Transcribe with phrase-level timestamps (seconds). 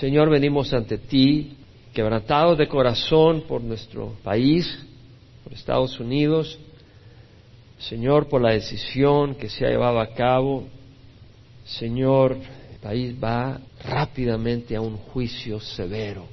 [0.00, 1.58] Señor, venimos ante ti,
[1.92, 4.66] quebrantados de corazón por nuestro país,
[5.44, 6.58] por Estados Unidos.
[7.78, 10.64] Señor, por la decisión que se ha llevado a cabo.
[11.66, 12.38] Señor,
[12.72, 16.26] el país va rápidamente a un juicio severo.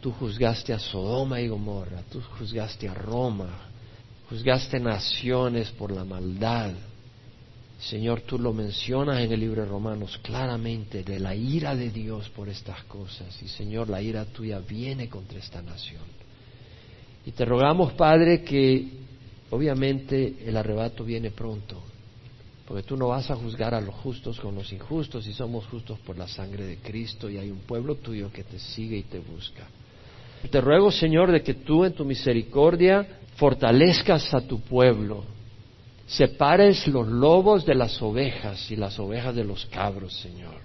[0.00, 3.70] Tú juzgaste a Sodoma y Gomorra, tú juzgaste a Roma,
[4.28, 6.72] juzgaste naciones por la maldad.
[7.82, 12.28] Señor, tú lo mencionas en el libro de Romanos claramente de la ira de Dios
[12.28, 13.42] por estas cosas.
[13.42, 16.02] Y Señor, la ira tuya viene contra esta nación.
[17.26, 18.88] Y te rogamos, Padre, que
[19.50, 21.82] obviamente el arrebato viene pronto,
[22.68, 25.98] porque tú no vas a juzgar a los justos con los injustos y somos justos
[26.00, 29.18] por la sangre de Cristo y hay un pueblo tuyo que te sigue y te
[29.18, 29.66] busca.
[30.48, 35.24] Te ruego, Señor, de que tú en tu misericordia fortalezcas a tu pueblo,
[36.06, 40.60] separes los lobos de las ovejas y las ovejas de los cabros, Señor.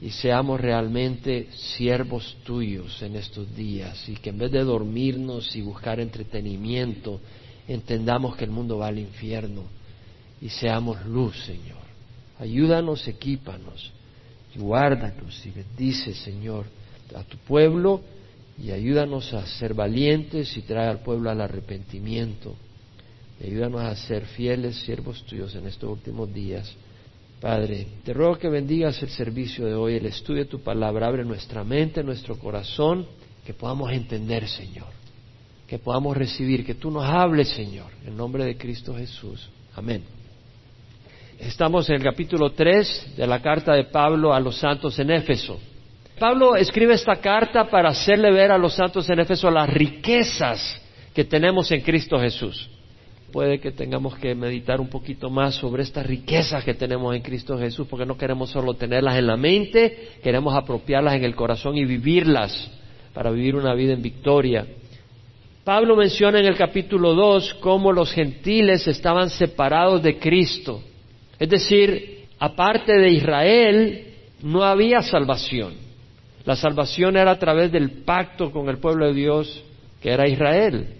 [0.00, 5.60] Y seamos realmente siervos tuyos en estos días y que en vez de dormirnos y
[5.60, 7.20] buscar entretenimiento,
[7.66, 9.64] entendamos que el mundo va al infierno
[10.40, 11.78] y seamos luz, Señor.
[12.38, 13.90] Ayúdanos, equípanos,
[14.54, 16.66] guárdanos y bendice, Señor,
[17.16, 18.00] a tu pueblo
[18.56, 22.54] y ayúdanos a ser valientes y traer al pueblo al arrepentimiento
[23.42, 26.74] ayúdanos a ser fieles siervos tuyos en estos últimos días.
[27.40, 31.24] Padre, te ruego que bendigas el servicio de hoy, el estudio de tu palabra, abre
[31.24, 33.06] nuestra mente, nuestro corazón,
[33.46, 34.88] que podamos entender, Señor,
[35.66, 39.48] que podamos recibir, que tú nos hables, Señor, en nombre de Cristo Jesús.
[39.76, 40.02] Amén.
[41.38, 45.60] Estamos en el capítulo 3 de la carta de Pablo a los santos en Éfeso.
[46.18, 50.82] Pablo escribe esta carta para hacerle ver a los santos en Éfeso las riquezas
[51.14, 52.68] que tenemos en Cristo Jesús
[53.32, 57.58] puede que tengamos que meditar un poquito más sobre estas riquezas que tenemos en Cristo
[57.58, 61.84] Jesús, porque no queremos solo tenerlas en la mente, queremos apropiarlas en el corazón y
[61.84, 62.70] vivirlas
[63.12, 64.66] para vivir una vida en victoria.
[65.64, 70.82] Pablo menciona en el capítulo 2 cómo los gentiles estaban separados de Cristo.
[71.38, 74.06] Es decir, aparte de Israel,
[74.42, 75.74] no había salvación.
[76.46, 79.64] La salvación era a través del pacto con el pueblo de Dios
[80.00, 80.97] que era Israel.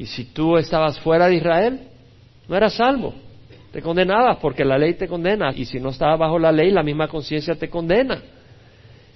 [0.00, 1.78] Y si tú estabas fuera de Israel,
[2.48, 3.12] no eras salvo.
[3.70, 5.52] Te condenabas porque la ley te condena.
[5.54, 8.18] Y si no estabas bajo la ley, la misma conciencia te condena.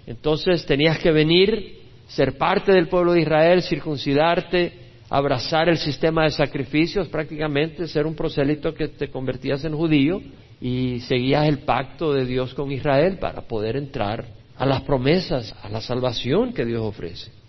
[0.07, 4.75] Entonces tenías que venir, ser parte del pueblo de Israel, circuncidarte,
[5.09, 10.21] abrazar el sistema de sacrificios, prácticamente ser un prosélito que te convertías en judío
[10.61, 15.71] y seguías el pacto de Dios con Israel para poder entrar a las promesas, a
[15.71, 17.44] la salvación que Dios ofrece.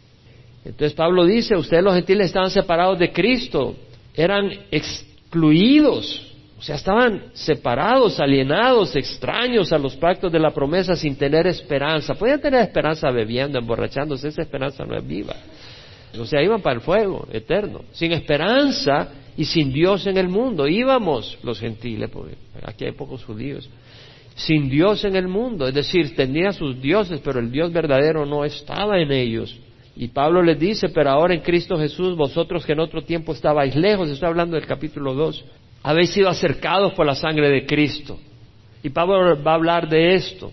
[0.66, 3.76] Entonces Pablo dice, ustedes los gentiles estaban separados de Cristo,
[4.16, 11.16] eran excluidos, o sea, estaban separados, alienados, extraños a los pactos de la promesa sin
[11.16, 12.16] tener esperanza.
[12.16, 15.36] Podían tener esperanza bebiendo, emborrachándose, esa esperanza no es viva.
[16.20, 20.68] O sea, iban para el fuego eterno, sin esperanza y sin Dios en el mundo.
[20.68, 23.70] Íbamos los gentiles, porque aquí hay pocos judíos,
[24.34, 28.44] sin Dios en el mundo, es decir, tenían sus dioses, pero el Dios verdadero no
[28.44, 29.60] estaba en ellos.
[29.96, 33.76] Y Pablo les dice, pero ahora en Cristo Jesús, vosotros que en otro tiempo estabais
[33.76, 35.46] lejos, estoy hablando del capítulo 2,
[35.84, 38.20] habéis sido acercados por la sangre de Cristo.
[38.84, 40.52] Y Pablo va a hablar de esto,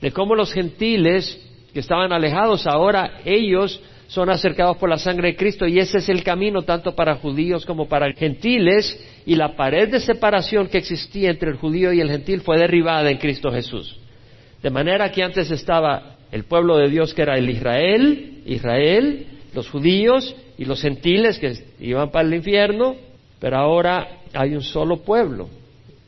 [0.00, 1.42] de cómo los gentiles
[1.72, 6.08] que estaban alejados, ahora ellos son acercados por la sangre de Cristo y ese es
[6.08, 11.30] el camino tanto para judíos como para gentiles y la pared de separación que existía
[11.30, 13.98] entre el judío y el gentil fue derribada en Cristo Jesús.
[14.62, 19.68] De manera que antes estaba el pueblo de Dios que era el Israel, Israel, los
[19.70, 22.94] judíos y los gentiles que iban para el infierno,
[23.40, 25.48] pero ahora hay un solo pueblo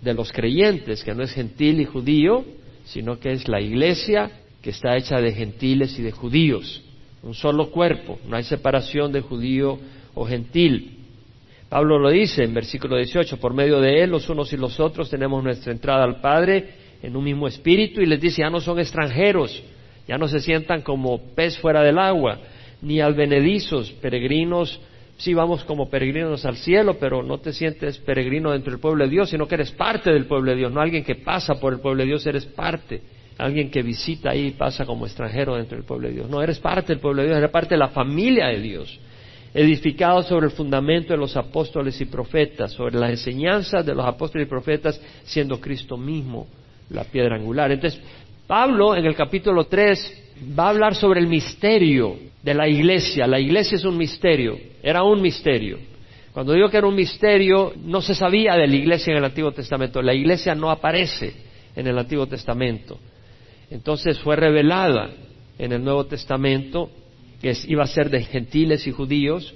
[0.03, 2.45] de los creyentes que no es gentil y judío,
[2.85, 4.31] sino que es la iglesia
[4.63, 6.83] que está hecha de gentiles y de judíos,
[7.23, 9.79] un solo cuerpo, no hay separación de judío
[10.15, 10.95] o gentil.
[11.71, 15.09] Pablo lo dice en versículo 18, por medio de él los unos y los otros
[15.09, 16.69] tenemos nuestra entrada al Padre
[17.03, 19.63] en un mismo espíritu y les dice, ya no son extranjeros,
[20.09, 22.39] ya no se sientan como pez fuera del agua,
[22.81, 24.81] ni albenedizos, peregrinos,
[25.19, 29.11] sí vamos como peregrinos al cielo, pero no te sientes peregrino dentro del pueblo de
[29.11, 31.81] Dios, sino que eres parte del pueblo de Dios, no alguien que pasa por el
[31.81, 33.03] pueblo de Dios, eres parte,
[33.37, 36.59] alguien que visita ahí y pasa como extranjero dentro del pueblo de Dios, no, eres
[36.59, 38.99] parte del pueblo de Dios, eres parte de la familia de Dios,
[39.53, 44.47] edificado sobre el fundamento de los apóstoles y profetas, sobre las enseñanzas de los apóstoles
[44.47, 46.47] y profetas, siendo Cristo mismo
[46.91, 47.71] la piedra angular.
[47.71, 48.01] Entonces,
[48.49, 53.27] Pablo en el capítulo 3 va a hablar sobre el misterio de la iglesia.
[53.27, 55.79] La iglesia es un misterio, era un misterio.
[56.33, 59.53] Cuando digo que era un misterio, no se sabía de la iglesia en el Antiguo
[59.53, 60.01] Testamento.
[60.01, 61.35] La iglesia no aparece
[61.77, 62.99] en el Antiguo Testamento.
[63.71, 65.11] Entonces fue revelada
[65.59, 66.91] en el Nuevo Testamento,
[67.43, 69.53] que iba a ser de gentiles y judíos,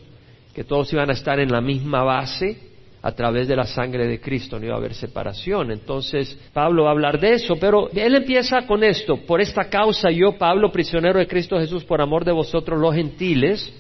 [0.55, 2.72] que todos iban a estar en la misma base
[3.03, 5.73] a través de la sangre de Cristo, no iba a haber separación.
[5.73, 10.11] Entonces, Pablo va a hablar de eso, pero él empieza con esto, por esta causa
[10.11, 13.73] yo, Pablo, prisionero de Cristo Jesús, por amor de vosotros los gentiles,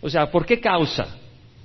[0.00, 1.18] o sea, ¿por qué causa?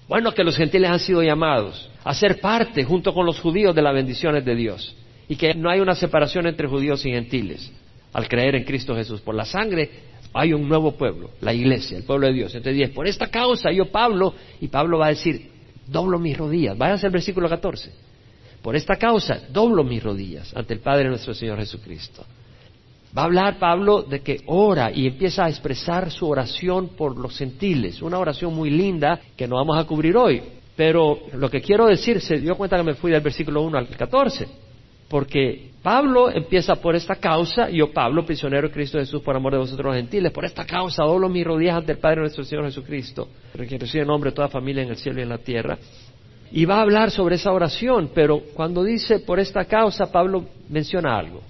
[0.09, 3.81] Bueno, que los gentiles han sido llamados a ser parte, junto con los judíos, de
[3.81, 4.95] las bendiciones de Dios,
[5.29, 7.71] y que no hay una separación entre judíos y gentiles
[8.11, 9.21] al creer en Cristo Jesús.
[9.21, 9.89] Por la sangre
[10.33, 12.55] hay un nuevo pueblo, la iglesia, el pueblo de Dios.
[12.55, 15.58] Entonces, por esta causa yo, Pablo, y Pablo va a decir,
[15.89, 16.77] doblo mis rodillas.
[16.77, 17.91] Váyanse al versículo 14.
[18.61, 22.23] Por esta causa, doblo mis rodillas ante el Padre nuestro Señor Jesucristo.
[23.17, 27.37] Va a hablar Pablo de que ora y empieza a expresar su oración por los
[27.37, 30.41] gentiles, una oración muy linda que no vamos a cubrir hoy.
[30.75, 33.87] Pero lo que quiero decir, se dio cuenta que me fui del versículo 1 al
[33.87, 34.47] 14,
[35.09, 39.59] porque Pablo empieza por esta causa, yo Pablo, prisionero de Cristo Jesús por amor de
[39.59, 43.27] vosotros los gentiles, por esta causa doblo mis rodillas ante el Padre nuestro Señor Jesucristo,
[43.53, 45.77] que recibe nombre de toda familia en el cielo y en la tierra.
[46.51, 51.17] Y va a hablar sobre esa oración, pero cuando dice por esta causa, Pablo menciona
[51.17, 51.41] algo.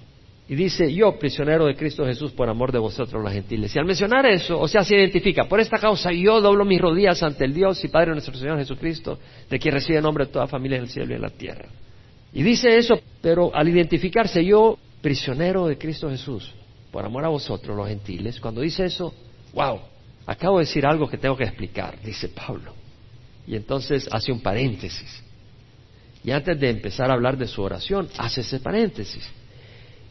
[0.48, 3.74] Y dice, yo, prisionero de Cristo Jesús, por amor de vosotros los gentiles.
[3.74, 7.22] Y al mencionar eso, o sea, se identifica, por esta causa yo doblo mis rodillas
[7.22, 9.18] ante el Dios y Padre nuestro Señor Jesucristo,
[9.48, 11.68] de quien recibe nombre de toda familia en el cielo y en la tierra.
[12.32, 16.52] Y dice eso, pero al identificarse yo, prisionero de Cristo Jesús,
[16.90, 19.12] por amor a vosotros, los gentiles, cuando dice eso,
[19.52, 19.80] wow,
[20.26, 22.74] acabo de decir algo que tengo que explicar, dice Pablo.
[23.46, 25.24] Y entonces hace un paréntesis.
[26.22, 29.28] Y antes de empezar a hablar de su oración, hace ese paréntesis.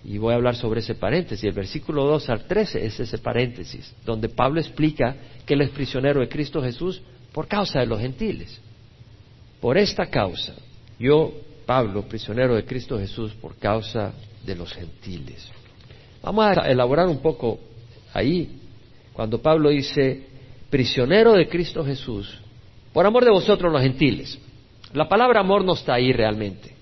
[0.03, 1.43] Y voy a hablar sobre ese paréntesis.
[1.43, 6.21] El versículo 2 al 13 es ese paréntesis, donde Pablo explica que él es prisionero
[6.21, 7.01] de Cristo Jesús
[7.31, 8.59] por causa de los gentiles.
[9.61, 10.55] Por esta causa,
[10.97, 11.33] yo
[11.69, 14.11] Pablo, prisionero de Cristo Jesús por causa
[14.43, 15.47] de los gentiles.
[16.23, 17.59] Vamos a elaborar un poco
[18.11, 18.59] ahí,
[19.13, 20.25] cuando Pablo dice,
[20.71, 22.41] prisionero de Cristo Jesús,
[22.91, 24.39] por amor de vosotros los gentiles.
[24.93, 26.73] La palabra amor no está ahí realmente.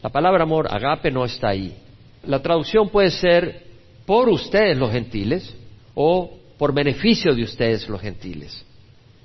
[0.00, 1.76] La palabra amor, agape, no está ahí.
[2.22, 3.64] La traducción puede ser
[4.06, 5.56] por ustedes los gentiles
[5.96, 8.64] o por beneficio de ustedes los gentiles.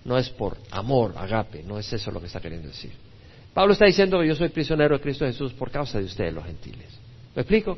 [0.03, 3.10] No es por amor, agape, no es eso lo que está queriendo decir.
[3.53, 6.87] Pablo está diciendo yo soy prisionero de Cristo Jesús por causa de ustedes, los gentiles.
[7.35, 7.77] ¿Me explico?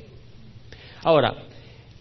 [1.03, 1.33] Ahora,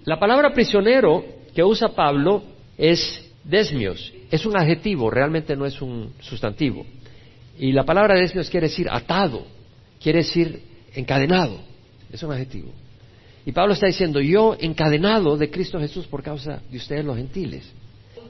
[0.04, 1.24] la palabra prisionero
[1.54, 2.42] que usa Pablo
[2.76, 6.84] es desmios, es un adjetivo, realmente no es un sustantivo.
[7.58, 9.46] Y la palabra desmios quiere decir atado,
[10.02, 10.62] quiere decir
[10.94, 11.58] encadenado,
[12.10, 12.70] es un adjetivo.
[13.44, 17.70] Y Pablo está diciendo, yo encadenado de Cristo Jesús por causa de ustedes los gentiles.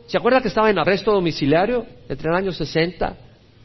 [0.07, 3.17] ¿Se acuerda que estaba en arresto domiciliario entre el año 60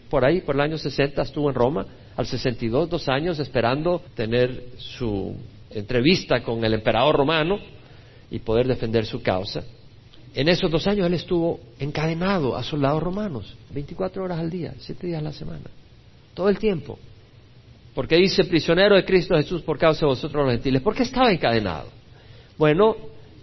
[0.09, 4.63] por ahí, por el año 60, estuvo en Roma, al 62, dos años, esperando tener
[4.77, 5.36] su
[5.69, 7.59] entrevista con el emperador romano
[8.31, 9.63] y poder defender su causa.
[10.33, 15.07] En esos dos años él estuvo encadenado a soldados romanos, 24 horas al día, 7
[15.07, 15.65] días a la semana,
[16.33, 17.00] todo el tiempo.
[17.95, 20.83] Porque dice, prisionero de Cristo Jesús por causa de vosotros los gentiles.
[20.83, 21.89] ¿Por qué estaba encadenado?
[22.57, 22.95] Bueno,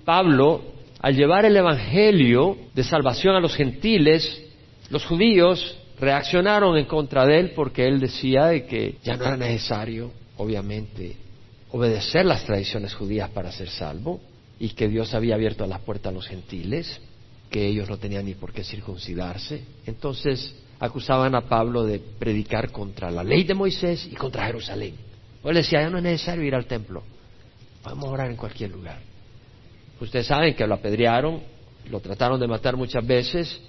[0.05, 0.63] Pablo,
[1.01, 4.45] al llevar el Evangelio de salvación a los gentiles,
[4.91, 9.37] los judíos reaccionaron en contra de él porque él decía de que ya no era
[9.37, 11.17] necesario, obviamente,
[11.71, 14.21] obedecer las tradiciones judías para ser salvo
[14.59, 17.01] y que Dios había abierto las puertas a los gentiles,
[17.51, 19.63] que ellos no tenían ni por qué circuncidarse.
[19.87, 24.95] Entonces acusaban a Pablo de predicar contra la ley de Moisés y contra Jerusalén.
[25.43, 27.03] O él decía, ya no es necesario ir al templo,
[27.83, 28.99] podemos orar en cualquier lugar.
[30.01, 31.41] Ustedes saben que lo apedrearon,
[31.91, 33.61] lo trataron de matar muchas veces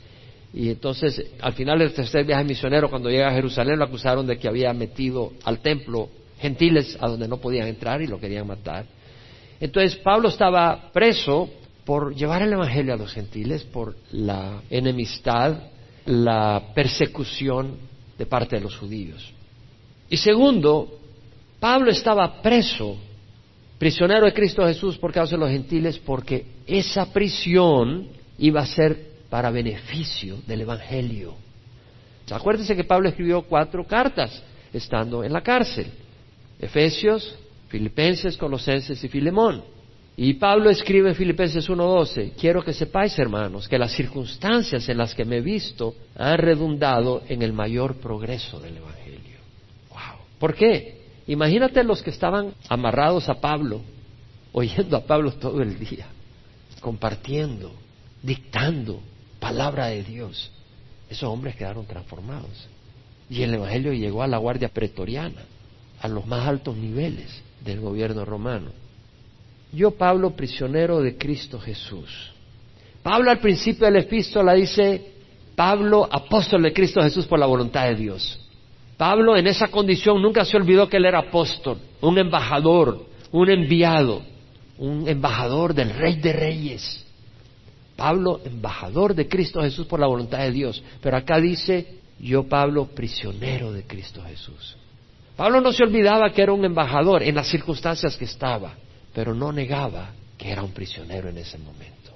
[0.57, 4.39] y entonces, al final del tercer viaje misionero, cuando llega a Jerusalén, lo acusaron de
[4.39, 6.07] que había metido al templo
[6.39, 8.85] gentiles a donde no podían entrar y lo querían matar.
[9.59, 11.49] Entonces, Pablo estaba preso
[11.83, 15.57] por llevar el Evangelio a los gentiles, por la enemistad,
[16.05, 17.75] la persecución
[18.17, 19.29] de parte de los judíos.
[20.09, 20.99] Y segundo,
[21.59, 22.95] Pablo estaba preso,
[23.77, 28.07] prisionero de Cristo Jesús por causa de los gentiles, porque esa prisión
[28.37, 31.35] iba a ser para beneficio del Evangelio.
[32.31, 35.87] Acuérdense que Pablo escribió cuatro cartas estando en la cárcel.
[36.57, 37.35] Efesios,
[37.67, 39.61] Filipenses, Colosenses y Filemón.
[40.15, 45.13] Y Pablo escribe en Filipenses 1.12, quiero que sepáis, hermanos, que las circunstancias en las
[45.13, 49.39] que me he visto han redundado en el mayor progreso del Evangelio.
[49.89, 50.19] Wow.
[50.39, 51.07] ¿Por qué?
[51.27, 53.81] Imagínate los que estaban amarrados a Pablo,
[54.53, 56.07] oyendo a Pablo todo el día,
[56.79, 57.73] compartiendo,
[58.23, 59.01] dictando,
[59.45, 60.49] palabra de Dios,
[61.07, 62.67] esos hombres quedaron transformados.
[63.29, 65.43] Y el Evangelio llegó a la Guardia Pretoriana,
[66.01, 68.71] a los más altos niveles del gobierno romano.
[69.71, 72.09] Yo, Pablo, prisionero de Cristo Jesús,
[73.03, 75.13] Pablo al principio de la epístola dice,
[75.55, 78.39] Pablo, apóstol de Cristo Jesús por la voluntad de Dios.
[78.97, 84.23] Pablo en esa condición nunca se olvidó que él era apóstol, un embajador, un enviado,
[84.79, 87.04] un embajador del Rey de Reyes.
[87.95, 90.83] Pablo, embajador de Cristo Jesús por la voluntad de Dios.
[91.01, 94.75] Pero acá dice, yo Pablo, prisionero de Cristo Jesús.
[95.35, 98.73] Pablo no se olvidaba que era un embajador en las circunstancias que estaba,
[99.13, 102.11] pero no negaba que era un prisionero en ese momento.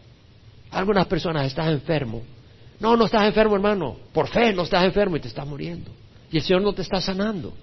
[0.71, 2.21] Algunas personas están enfermo.
[2.79, 3.98] No, no estás enfermo, hermano.
[4.13, 5.91] Por fe no estás enfermo y te estás muriendo.
[6.31, 7.53] Y el Señor no te está sanando.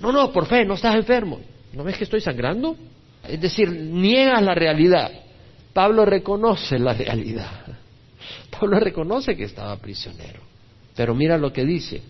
[0.00, 1.40] No, no, por fe no estás enfermo.
[1.72, 2.76] ¿No ves que estoy sangrando?
[3.28, 5.10] Es decir, niegas la realidad.
[5.76, 7.66] Pablo reconoce la realidad.
[8.50, 10.40] Pablo reconoce que estaba prisionero.
[10.94, 12.00] Pero mira lo que dice.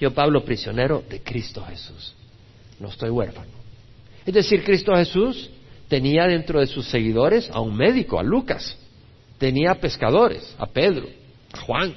[0.00, 2.14] Yo, Pablo, prisionero de Cristo Jesús.
[2.80, 3.50] No estoy huérfano.
[4.24, 5.50] Es decir, Cristo Jesús
[5.88, 8.78] tenía dentro de sus seguidores a un médico, a Lucas.
[9.36, 11.06] Tenía pescadores, a Pedro,
[11.52, 11.94] a Juan.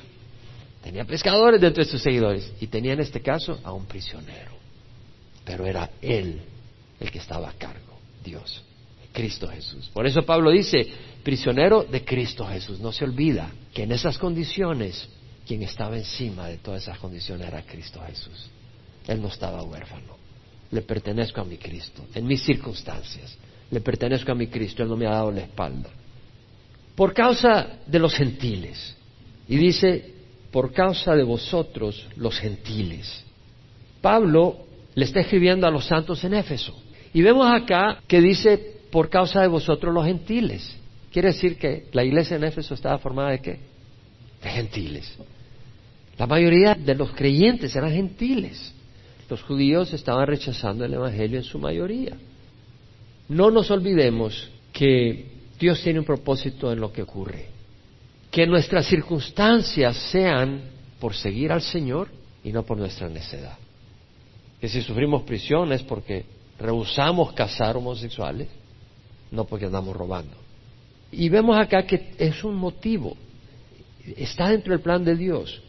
[0.83, 2.51] Tenía pescadores dentro de sus seguidores.
[2.59, 4.51] Y tenía en este caso a un prisionero.
[5.45, 6.41] Pero era él
[6.99, 8.64] el que estaba a cargo, Dios,
[9.15, 9.89] Cristo Jesús.
[9.93, 10.85] Por eso Pablo dice,
[11.23, 12.81] prisionero de Cristo Jesús.
[12.81, 15.07] No se olvida que en esas condiciones,
[15.47, 18.49] quien estaba encima de todas esas condiciones era Cristo Jesús.
[19.07, 20.17] Él no estaba huérfano.
[20.71, 23.37] Le pertenezco a mi Cristo, en mis circunstancias.
[23.71, 25.89] Le pertenezco a mi Cristo, Él no me ha dado la espalda.
[26.93, 28.95] Por causa de los gentiles.
[29.47, 30.13] Y dice,
[30.51, 33.23] por causa de vosotros los gentiles.
[34.01, 36.75] Pablo le está escribiendo a los santos en Éfeso.
[37.13, 40.73] Y vemos acá que dice, por causa de vosotros los gentiles.
[41.11, 43.59] Quiere decir que la iglesia en Éfeso estaba formada de qué?
[44.41, 45.13] De gentiles.
[46.17, 48.73] La mayoría de los creyentes eran gentiles.
[49.29, 52.15] Los judíos estaban rechazando el Evangelio en su mayoría.
[53.27, 55.25] No nos olvidemos que
[55.59, 57.47] Dios tiene un propósito en lo que ocurre.
[58.31, 60.61] Que nuestras circunstancias sean
[61.01, 62.07] por seguir al Señor
[62.45, 63.57] y no por nuestra necedad.
[64.61, 66.23] Que si sufrimos prisión es porque
[66.57, 68.47] rehusamos casar homosexuales,
[69.35, 70.35] no porque andamos robando.
[71.11, 73.15] Y vemos acá que es un motivo,
[74.17, 75.61] está dentro del plan de Dios.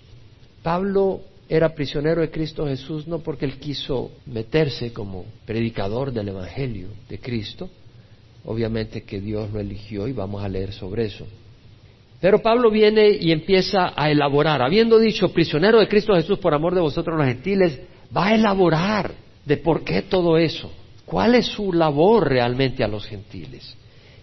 [0.62, 6.88] Pablo era prisionero de Cristo Jesús no porque él quiso meterse como predicador del Evangelio
[7.08, 7.70] de Cristo,
[8.44, 11.26] obviamente que Dios lo eligió y vamos a leer sobre eso.
[12.20, 16.74] Pero Pablo viene y empieza a elaborar, habiendo dicho prisionero de Cristo Jesús por amor
[16.74, 17.78] de vosotros los gentiles,
[18.16, 19.12] va a elaborar
[19.44, 20.72] de por qué todo eso,
[21.06, 23.76] cuál es su labor realmente a los gentiles.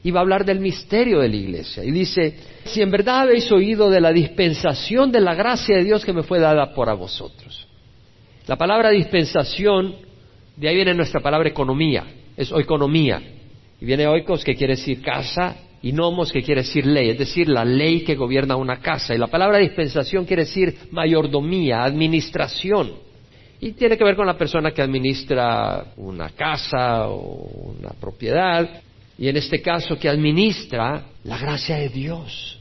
[0.04, 1.84] Y va a hablar del misterio de la iglesia.
[1.84, 2.36] Y dice,
[2.66, 6.24] si en verdad habéis oído de la dispensación de la gracia de Dios que me
[6.24, 7.68] fue dada por a vosotros.
[8.46, 9.96] La palabra dispensación,
[10.58, 13.22] de ahí viene nuestra palabra economía, es economía.
[13.80, 17.48] Y viene oikos que quiere decir casa y nomos que quiere decir ley, es decir,
[17.48, 19.16] la ley que gobierna una casa.
[19.16, 22.92] Y la palabra dispensación quiere decir mayordomía, administración.
[23.64, 28.82] Y tiene que ver con la persona que administra una casa o una propiedad,
[29.18, 32.60] y en este caso que administra la gracia de Dios,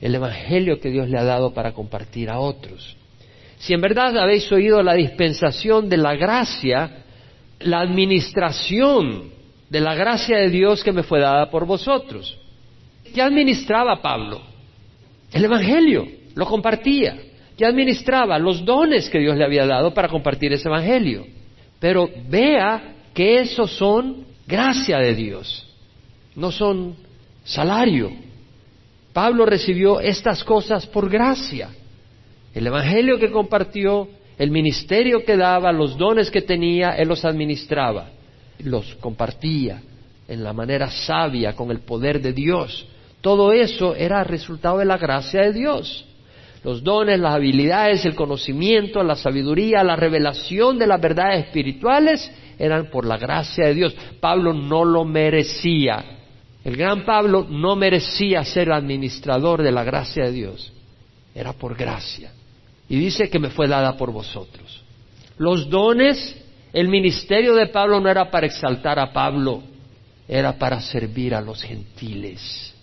[0.00, 2.96] el Evangelio que Dios le ha dado para compartir a otros.
[3.58, 7.04] Si en verdad habéis oído la dispensación de la gracia,
[7.60, 9.30] la administración
[9.70, 12.36] de la gracia de Dios que me fue dada por vosotros.
[13.14, 14.40] ¿Qué administraba Pablo?
[15.32, 16.04] El Evangelio,
[16.34, 17.16] lo compartía
[17.56, 21.26] que administraba los dones que Dios le había dado para compartir ese Evangelio.
[21.80, 25.66] Pero vea que esos son gracia de Dios,
[26.34, 26.96] no son
[27.44, 28.12] salario.
[29.12, 31.70] Pablo recibió estas cosas por gracia.
[32.54, 38.10] El Evangelio que compartió, el ministerio que daba, los dones que tenía, él los administraba,
[38.58, 39.82] los compartía
[40.28, 42.86] en la manera sabia, con el poder de Dios.
[43.22, 46.06] Todo eso era resultado de la gracia de Dios
[46.66, 52.90] los dones, las habilidades, el conocimiento, la sabiduría, la revelación de las verdades espirituales eran
[52.90, 53.94] por la gracia de Dios.
[54.18, 56.04] Pablo no lo merecía.
[56.64, 60.72] El gran Pablo no merecía ser administrador de la gracia de Dios.
[61.36, 62.32] Era por gracia.
[62.88, 64.82] Y dice que me fue dada por vosotros.
[65.38, 66.36] Los dones,
[66.72, 69.62] el ministerio de Pablo no era para exaltar a Pablo,
[70.26, 72.74] era para servir a los gentiles.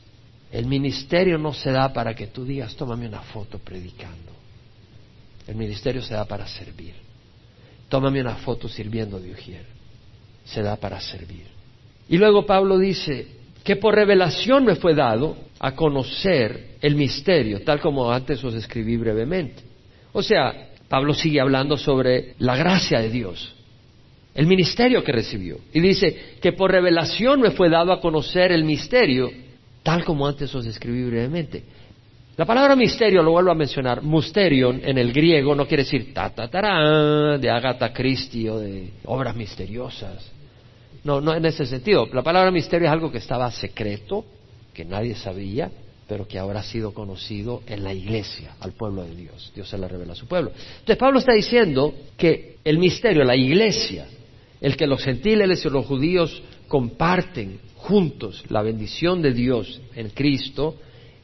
[0.54, 4.32] El ministerio no se da para que tú digas, tómame una foto predicando.
[5.48, 6.94] El ministerio se da para servir.
[7.90, 9.66] Tómame una foto sirviendo de Ujier.
[10.46, 11.48] Se da para servir.
[12.08, 13.26] Y luego Pablo dice
[13.64, 18.96] que por revelación me fue dado a conocer el misterio, tal como antes os escribí
[18.96, 19.64] brevemente.
[20.12, 23.56] O sea, Pablo sigue hablando sobre la gracia de Dios,
[24.36, 25.58] el ministerio que recibió.
[25.74, 29.32] Y dice que por revelación me fue dado a conocer el misterio
[29.84, 31.63] tal como antes os escribí brevemente.
[32.36, 36.32] La palabra misterio, lo vuelvo a mencionar, musterion en el griego no quiere decir ta
[36.32, 40.32] ta ta de Agatha Christie o de obras misteriosas.
[41.04, 42.08] No, no en ese sentido.
[42.12, 44.25] La palabra misterio es algo que estaba secreto,
[44.74, 45.70] que nadie sabía,
[46.08, 49.52] pero que ahora ha sido conocido en la iglesia, al pueblo de Dios.
[49.54, 50.52] Dios se la revela a su pueblo.
[50.56, 54.08] Entonces Pablo está diciendo que el misterio, la iglesia,
[54.60, 60.75] el que los gentiles y los judíos comparten juntos la bendición de Dios en Cristo,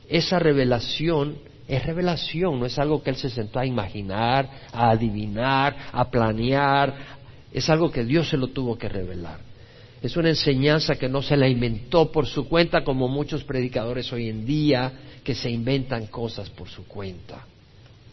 [0.09, 1.37] esa revelación
[1.67, 7.19] es revelación, no es algo que él se sentó a imaginar, a adivinar, a planear,
[7.53, 9.39] es algo que Dios se lo tuvo que revelar.
[10.01, 14.29] Es una enseñanza que no se la inventó por su cuenta como muchos predicadores hoy
[14.29, 14.91] en día
[15.23, 17.45] que se inventan cosas por su cuenta.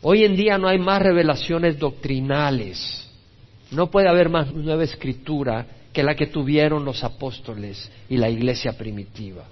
[0.02, 3.10] Hoy en día no hay más revelaciones doctrinales.
[3.70, 8.76] No puede haber más nueva escritura que la que tuvieron los apóstoles y la iglesia
[8.76, 9.44] primitiva.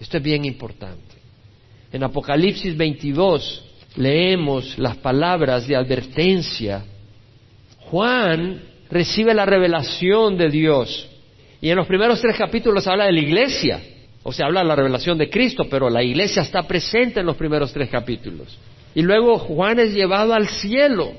[0.00, 1.14] Esto es bien importante.
[1.92, 3.64] En Apocalipsis 22
[3.94, 6.82] leemos las palabras de advertencia.
[7.82, 11.08] Juan recibe la revelación de Dios.
[11.60, 13.80] Y en los primeros tres capítulos habla de la iglesia.
[14.24, 17.36] O sea, habla de la revelación de Cristo, pero la iglesia está presente en los
[17.36, 18.58] primeros tres capítulos.
[18.92, 21.12] Y luego Juan es llevado al cielo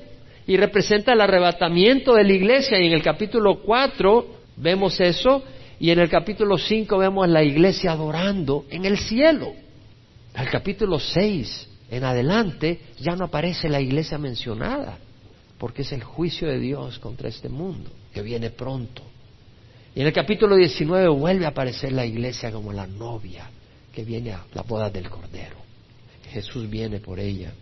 [0.46, 2.78] y representa el arrebatamiento de la iglesia.
[2.78, 5.44] Y en el capítulo 4 vemos eso.
[5.80, 9.54] Y en el capítulo 5 vemos la iglesia adorando en el cielo.
[10.34, 14.98] Al capítulo 6 en adelante ya no aparece la iglesia mencionada,
[15.58, 19.04] porque es el juicio de Dios contra este mundo, que viene pronto.
[19.96, 23.50] Y en el capítulo 19 vuelve a aparecer la iglesia como la novia
[23.94, 25.56] que viene a la boda del Cordero.
[26.32, 27.54] Jesús viene por ella.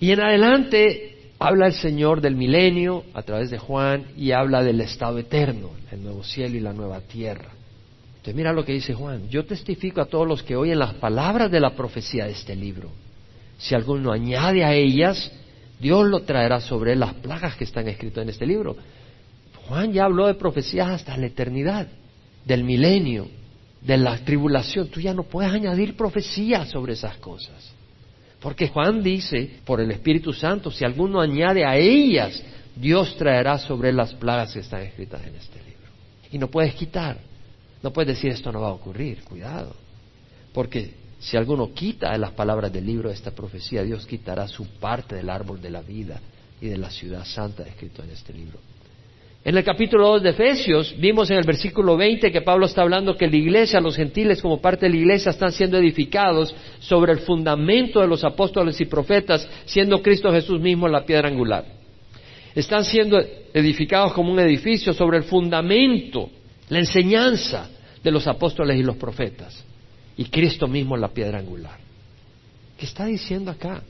[0.00, 4.80] Y en adelante habla el Señor del milenio a través de Juan y habla del
[4.80, 7.58] estado eterno, el nuevo cielo y la nueva tierra
[8.32, 9.28] mira lo que dice Juan.
[9.28, 12.90] Yo testifico a todos los que oyen las palabras de la profecía de este libro.
[13.58, 15.30] Si alguno añade a ellas,
[15.80, 18.76] Dios lo traerá sobre las plagas que están escritas en este libro.
[19.66, 21.88] Juan ya habló de profecías hasta la eternidad,
[22.44, 23.28] del milenio,
[23.82, 24.88] de la tribulación.
[24.88, 27.72] Tú ya no puedes añadir profecías sobre esas cosas.
[28.40, 32.42] Porque Juan dice, por el Espíritu Santo, si alguno añade a ellas,
[32.76, 35.88] Dios traerá sobre las plagas que están escritas en este libro.
[36.30, 37.18] Y no puedes quitar.
[37.82, 39.74] No puedes decir esto no va a ocurrir, cuidado.
[40.52, 45.16] Porque si alguno quita las palabras del libro de esta profecía, Dios quitará su parte
[45.16, 46.20] del árbol de la vida
[46.60, 48.58] y de la ciudad santa escrito en este libro.
[49.48, 53.16] En el capítulo 2 de Efesios vimos en el versículo 20 que Pablo está hablando
[53.16, 57.20] que la iglesia, los gentiles como parte de la iglesia están siendo edificados sobre el
[57.20, 61.64] fundamento de los apóstoles y profetas, siendo Cristo Jesús mismo la piedra angular.
[62.54, 63.18] Están siendo
[63.54, 66.28] edificados como un edificio sobre el fundamento
[66.68, 67.70] la enseñanza
[68.04, 69.64] de los apóstoles y los profetas,
[70.18, 71.78] y Cristo mismo la piedra angular.
[72.76, 73.82] ¿Qué está diciendo acá?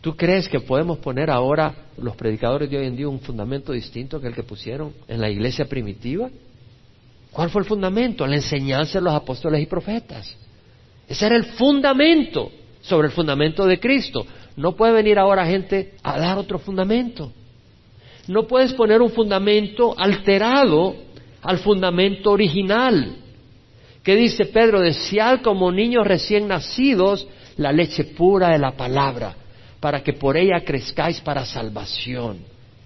[0.00, 4.20] ¿Tú crees que podemos poner ahora los predicadores de hoy en día un fundamento distinto
[4.20, 6.30] que el que pusieron en la iglesia primitiva?
[7.32, 8.26] ¿Cuál fue el fundamento?
[8.26, 10.36] La enseñanza de los apóstoles y profetas.
[11.08, 14.24] Ese era el fundamento sobre el fundamento de Cristo.
[14.56, 17.32] No puede venir ahora gente a dar otro fundamento.
[18.28, 20.94] No puedes poner un fundamento alterado
[21.42, 23.16] al fundamento original.
[24.02, 24.80] que dice Pedro?
[24.80, 29.34] Desead como niños recién nacidos la leche pura de la palabra,
[29.80, 32.38] para que por ella crezcáis para salvación.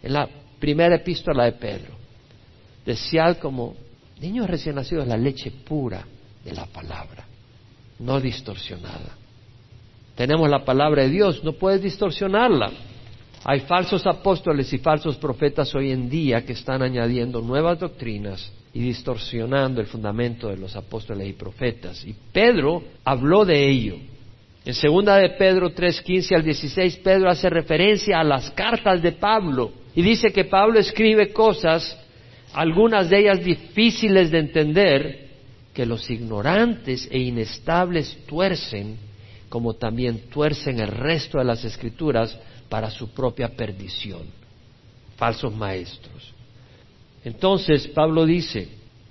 [0.03, 0.29] En la
[0.59, 1.95] primera epístola de Pedro.
[2.85, 3.75] Desead como
[4.21, 6.05] niños recién nacidos la leche pura
[6.45, 7.25] de la palabra,
[7.99, 9.17] no distorsionada.
[10.15, 12.71] Tenemos la palabra de Dios, no puedes distorsionarla.
[13.45, 18.81] Hay falsos apóstoles y falsos profetas hoy en día que están añadiendo nuevas doctrinas y
[18.81, 22.05] distorsionando el fundamento de los apóstoles y profetas.
[22.05, 23.97] Y Pedro habló de ello.
[24.65, 29.73] En segunda de Pedro 3:15 al 16 Pedro hace referencia a las cartas de Pablo
[29.95, 31.99] y dice que Pablo escribe cosas,
[32.53, 35.29] algunas de ellas difíciles de entender,
[35.75, 38.99] que los ignorantes e inestables tuercen,
[39.49, 44.23] como también tuercen el resto de las escrituras para su propia perdición.
[45.17, 46.33] Falsos maestros.
[47.25, 48.69] Entonces Pablo dice,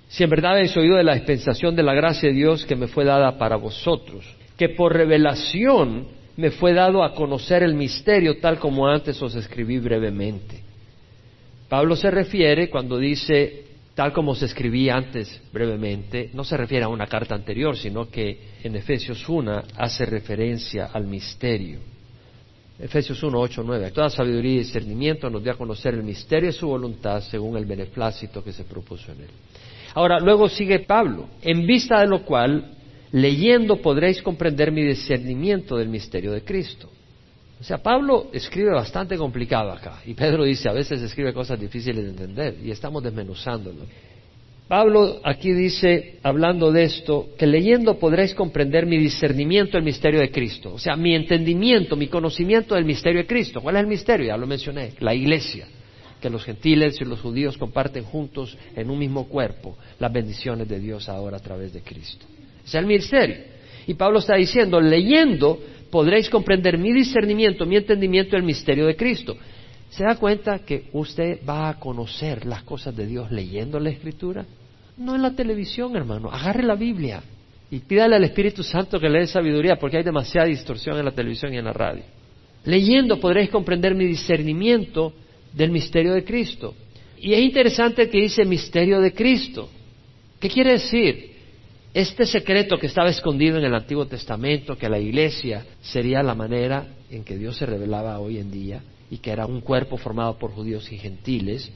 [0.08, 2.86] si en verdad habéis oído de la dispensación de la gracia de Dios que me
[2.86, 4.24] fue dada para vosotros,
[4.56, 9.78] que por revelación me fue dado a conocer el misterio tal como antes os escribí
[9.78, 10.62] brevemente.
[11.68, 16.88] Pablo se refiere cuando dice tal como se escribí antes brevemente, no se refiere a
[16.88, 21.80] una carta anterior, sino que en Efesios 1 hace referencia al misterio.
[22.78, 23.90] Efesios 1, 8, 9.
[23.92, 27.66] Toda sabiduría y discernimiento nos dio a conocer el misterio de su voluntad según el
[27.66, 29.30] beneplácito que se propuso en él.
[29.94, 32.72] Ahora, luego sigue Pablo, en vista de lo cual
[33.12, 36.90] leyendo podréis comprender mi discernimiento del misterio de Cristo.
[37.60, 42.02] O sea, Pablo escribe bastante complicado acá, y Pedro dice, a veces escribe cosas difíciles
[42.02, 43.86] de entender, y estamos desmenuzándolo.
[44.66, 50.30] Pablo aquí dice, hablando de esto, que leyendo podréis comprender mi discernimiento del misterio de
[50.30, 53.60] Cristo, o sea, mi entendimiento, mi conocimiento del misterio de Cristo.
[53.60, 54.26] ¿Cuál es el misterio?
[54.28, 55.68] Ya lo mencioné, la iglesia,
[56.20, 60.80] que los gentiles y los judíos comparten juntos en un mismo cuerpo las bendiciones de
[60.80, 62.24] Dios ahora a través de Cristo.
[62.64, 63.36] Es el misterio.
[63.86, 65.58] Y Pablo está diciendo, leyendo
[65.90, 69.36] podréis comprender mi discernimiento, mi entendimiento del misterio de Cristo.
[69.90, 74.46] ¿Se da cuenta que usted va a conocer las cosas de Dios leyendo la Escritura?
[74.96, 76.30] No en la televisión, hermano.
[76.30, 77.22] Agarre la Biblia
[77.70, 81.10] y pídale al Espíritu Santo que le dé sabiduría, porque hay demasiada distorsión en la
[81.10, 82.04] televisión y en la radio.
[82.64, 85.12] Leyendo podréis comprender mi discernimiento
[85.52, 86.74] del misterio de Cristo.
[87.18, 89.68] Y es interesante que dice misterio de Cristo.
[90.40, 91.31] ¿Qué quiere decir?
[91.94, 96.86] Este secreto que estaba escondido en el Antiguo Testamento, que la iglesia sería la manera
[97.10, 100.52] en que Dios se revelaba hoy en día, y que era un cuerpo formado por
[100.52, 101.70] judíos y gentiles,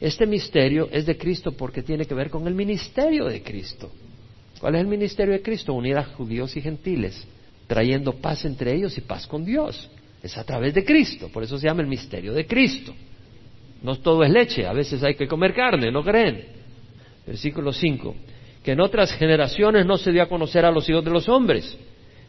[0.00, 3.90] este misterio es de Cristo porque tiene que ver con el ministerio de Cristo.
[4.60, 5.72] ¿Cuál es el ministerio de Cristo?
[5.72, 7.26] Unir a judíos y gentiles,
[7.66, 9.88] trayendo paz entre ellos y paz con Dios.
[10.22, 12.94] Es a través de Cristo, por eso se llama el misterio de Cristo.
[13.82, 16.44] No todo es leche, a veces hay que comer carne, ¿no creen?
[17.26, 18.14] Versículo 5.
[18.68, 21.74] Que en otras generaciones no se dio a conocer a los hijos de los hombres,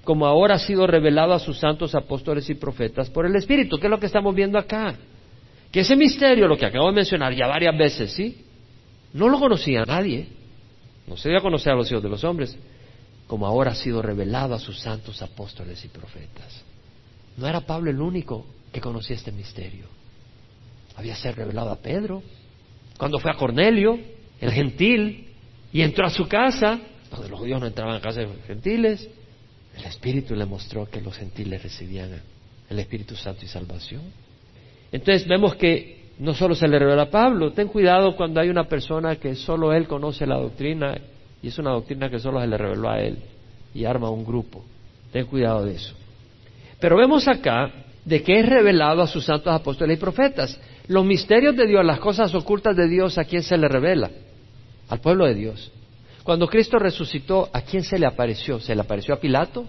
[0.06, 3.78] como ahora ha sido revelado a sus santos apóstoles y profetas por el Espíritu.
[3.78, 4.96] ¿Qué es lo que estamos viendo acá?
[5.70, 8.46] Que ese misterio, lo que acabo de mencionar ya varias veces, ¿sí?
[9.12, 10.30] No lo conocía nadie.
[11.08, 12.58] No se dio a conocer a los hijos de los hombres,
[13.28, 16.64] como ahora ha sido revelado a sus santos apóstoles y profetas.
[17.36, 19.88] No era Pablo el único que conocía este misterio.
[20.96, 22.24] Había sido revelado a Pedro.
[22.98, 24.00] Cuando fue a Cornelio,
[24.40, 25.29] el gentil,
[25.72, 26.80] y entró a su casa,
[27.12, 29.08] donde los judíos no entraban a casa de los gentiles,
[29.78, 32.22] el Espíritu le mostró que los gentiles recibían
[32.70, 34.02] el Espíritu Santo y salvación.
[34.92, 38.66] Entonces vemos que no solo se le revela a Pablo, ten cuidado cuando hay una
[38.66, 40.98] persona que solo él conoce la doctrina
[41.42, 43.20] y es una doctrina que solo se le reveló a él
[43.74, 44.64] y arma un grupo.
[45.12, 45.96] Ten cuidado de eso.
[46.80, 47.72] Pero vemos acá
[48.04, 50.60] de que es revelado a sus santos apóstoles y profetas.
[50.88, 54.10] Los misterios de Dios, las cosas ocultas de Dios, ¿a quién se le revela?
[54.90, 55.72] Al pueblo de Dios.
[56.24, 58.60] Cuando Cristo resucitó, ¿a quién se le apareció?
[58.60, 59.66] ¿Se le apareció a Pilato?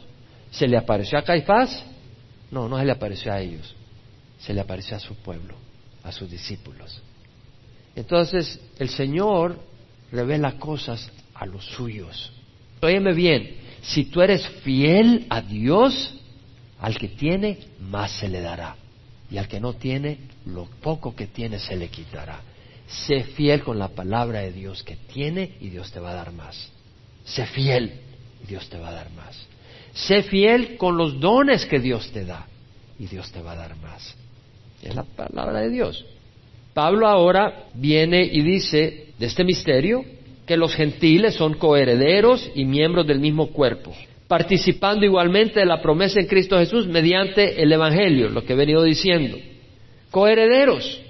[0.51, 1.85] ¿Se le apareció a Caifás?
[2.51, 3.75] No, no se le apareció a ellos.
[4.39, 5.55] Se le apareció a su pueblo,
[6.03, 7.01] a sus discípulos.
[7.95, 9.59] Entonces, el Señor
[10.11, 12.33] revela cosas a los suyos.
[12.83, 16.15] Óyeme bien, si tú eres fiel a Dios,
[16.81, 18.77] al que tiene, más se le dará.
[19.31, 22.41] Y al que no tiene, lo poco que tiene se le quitará.
[22.91, 26.33] Sé fiel con la palabra de Dios que tiene y Dios te va a dar
[26.33, 26.71] más.
[27.25, 27.93] Sé fiel
[28.43, 29.47] y Dios te va a dar más.
[29.93, 32.47] Sé fiel con los dones que Dios te da
[32.99, 34.17] y Dios te va a dar más.
[34.83, 36.05] Es la palabra de Dios.
[36.75, 40.05] Pablo ahora viene y dice de este misterio
[40.47, 43.95] que los gentiles son coherederos y miembros del mismo cuerpo,
[44.27, 48.83] participando igualmente de la promesa en Cristo Jesús mediante el Evangelio, lo que he venido
[48.83, 49.37] diciendo.
[50.11, 51.01] Coherederos,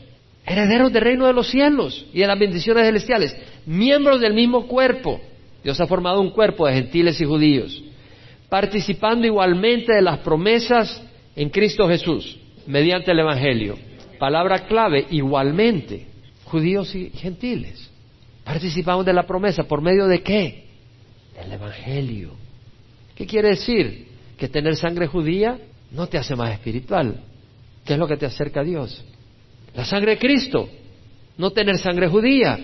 [0.47, 5.21] herederos del reino de los cielos y de las bendiciones celestiales, miembros del mismo cuerpo.
[5.63, 7.83] Dios ha formado un cuerpo de gentiles y judíos,
[8.49, 11.03] participando igualmente de las promesas
[11.37, 13.79] en Cristo Jesús, mediante el Evangelio.
[14.19, 16.07] Palabra clave, igualmente,
[16.45, 17.91] judíos y gentiles.
[18.45, 20.65] Participamos de la promesa, ¿por medio de qué?
[21.39, 22.31] Del Evangelio.
[23.15, 24.09] ¿Qué quiere decir?
[24.37, 25.59] Que tener sangre judía
[25.91, 27.21] no te hace más espiritual.
[27.85, 29.05] ¿Qué es lo que te acerca a Dios?
[29.75, 30.69] La sangre de Cristo,
[31.37, 32.59] no tener sangre judía.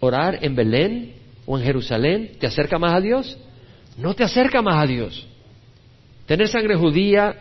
[0.00, 1.14] Orar en Belén
[1.46, 3.38] o en Jerusalén, ¿te acerca más a Dios?
[3.96, 5.26] No te acerca más a Dios.
[6.26, 7.36] Tener sangre judía,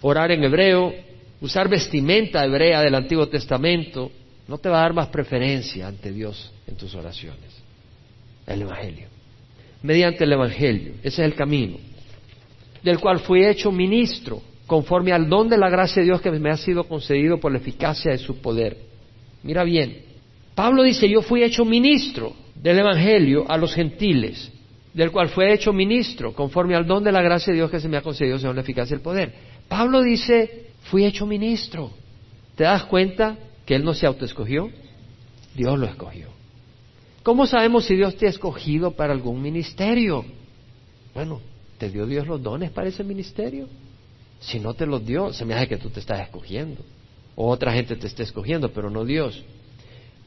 [0.00, 0.92] orar en hebreo,
[1.40, 4.10] usar vestimenta hebrea del Antiguo Testamento,
[4.48, 7.62] no te va a dar más preferencia ante Dios en tus oraciones.
[8.46, 9.08] El Evangelio.
[9.82, 10.94] Mediante el Evangelio.
[11.02, 11.78] Ese es el camino.
[12.82, 16.50] Del cual fui hecho ministro conforme al don de la gracia de Dios que me
[16.50, 18.76] ha sido concedido por la eficacia de su poder.
[19.42, 20.02] Mira bien,
[20.54, 24.50] Pablo dice, yo fui hecho ministro del Evangelio a los gentiles,
[24.94, 27.88] del cual fue hecho ministro conforme al don de la gracia de Dios que se
[27.88, 29.34] me ha concedido según la eficacia del poder.
[29.68, 31.90] Pablo dice, fui hecho ministro.
[32.54, 34.70] ¿Te das cuenta que él no se autoescogió?
[35.54, 36.28] Dios lo escogió.
[37.22, 40.24] ¿Cómo sabemos si Dios te ha escogido para algún ministerio?
[41.14, 41.40] Bueno,
[41.78, 43.68] ¿te dio Dios los dones para ese ministerio?
[44.42, 46.82] Si no te los dio, se me hace que tú te estás escogiendo.
[47.36, 49.42] O otra gente te está escogiendo, pero no Dios.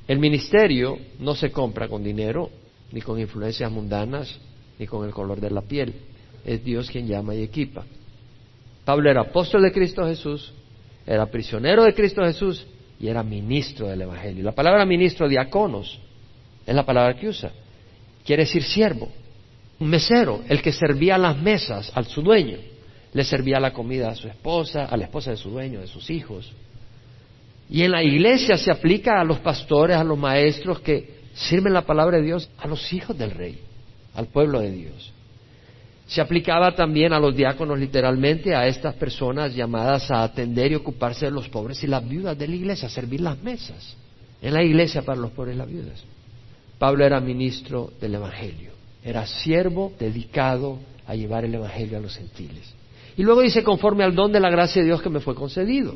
[0.07, 2.49] El ministerio no se compra con dinero,
[2.91, 4.39] ni con influencias mundanas,
[4.79, 5.93] ni con el color de la piel.
[6.45, 7.85] Es Dios quien llama y equipa.
[8.85, 10.53] Pablo era apóstol de Cristo Jesús,
[11.05, 12.65] era prisionero de Cristo Jesús
[12.99, 14.43] y era ministro del Evangelio.
[14.43, 15.99] La palabra ministro, diáconos,
[16.65, 17.51] es la palabra que usa.
[18.23, 19.09] Quiere decir siervo,
[19.79, 22.57] un mesero, el que servía las mesas al su dueño.
[23.15, 26.09] Le servía la comida a su esposa, a la esposa de su dueño, de sus
[26.09, 26.51] hijos.
[27.69, 31.83] Y en la iglesia se aplica a los pastores, a los maestros que sirven la
[31.83, 33.57] palabra de Dios, a los hijos del rey,
[34.15, 35.13] al pueblo de Dios.
[36.07, 41.25] Se aplicaba también a los diáconos literalmente, a estas personas llamadas a atender y ocuparse
[41.25, 43.95] de los pobres y las viudas de la iglesia, a servir las mesas
[44.41, 46.03] en la iglesia para los pobres y las viudas.
[46.77, 48.71] Pablo era ministro del Evangelio,
[49.05, 52.75] era siervo dedicado a llevar el Evangelio a los gentiles.
[53.17, 55.95] Y luego dice, conforme al don de la gracia de Dios que me fue concedido.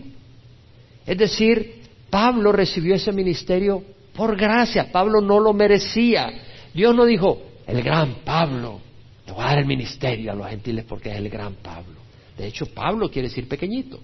[1.05, 3.83] Es decir, Pablo recibió ese ministerio
[4.15, 6.29] por gracia, Pablo no lo merecía.
[6.73, 8.79] Dios no dijo, el gran Pablo,
[9.25, 11.99] te voy a dar el ministerio a los gentiles porque es el gran Pablo.
[12.37, 13.99] De hecho, Pablo quiere decir pequeñito.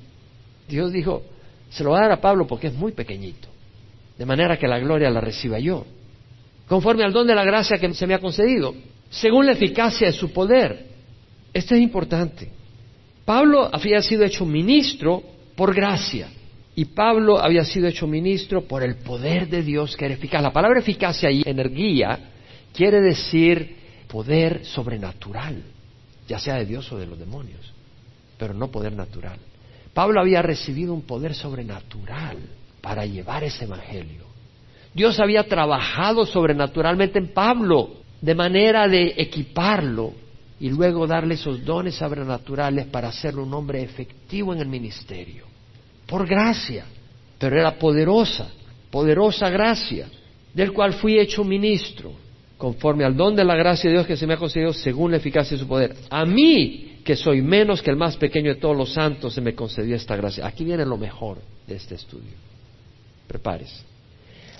[0.67, 1.23] Dios dijo,
[1.69, 3.47] se lo voy a dar a Pablo porque es muy pequeñito.
[4.17, 5.86] De manera que la gloria la reciba yo.
[6.67, 8.73] Conforme al don de la gracia que se me ha concedido.
[9.10, 10.88] Según la eficacia de su poder.
[11.54, 12.49] Esto es importante.
[13.26, 15.24] Pablo había sido hecho ministro
[15.56, 16.30] por gracia.
[16.76, 20.44] Y Pablo había sido hecho ministro por el poder de Dios que era eficaz.
[20.44, 22.20] La palabra eficacia y energía
[22.74, 25.64] quiere decir poder sobrenatural,
[26.28, 27.74] ya sea de Dios o de los demonios,
[28.38, 29.40] pero no poder natural.
[29.94, 32.38] Pablo había recibido un poder sobrenatural
[32.82, 34.26] para llevar ese evangelio.
[34.94, 40.14] Dios había trabajado sobrenaturalmente en Pablo de manera de equiparlo
[40.60, 45.46] y luego darle esos dones sobrenaturales para hacerlo un hombre efectivo en el ministerio.
[46.06, 46.86] Por gracia,
[47.38, 48.50] pero era poderosa,
[48.89, 50.08] poderosa gracia,
[50.54, 52.13] del cual fui hecho ministro
[52.58, 55.18] conforme al don de la gracia de Dios que se me ha concedido según la
[55.18, 55.96] eficacia de su poder.
[56.10, 59.54] A mí, que soy menos que el más pequeño de todos los santos, se me
[59.54, 60.48] concedió esta gracia.
[60.48, 61.38] Aquí viene lo mejor
[61.68, 62.32] de este estudio.
[63.28, 63.84] Prepárese.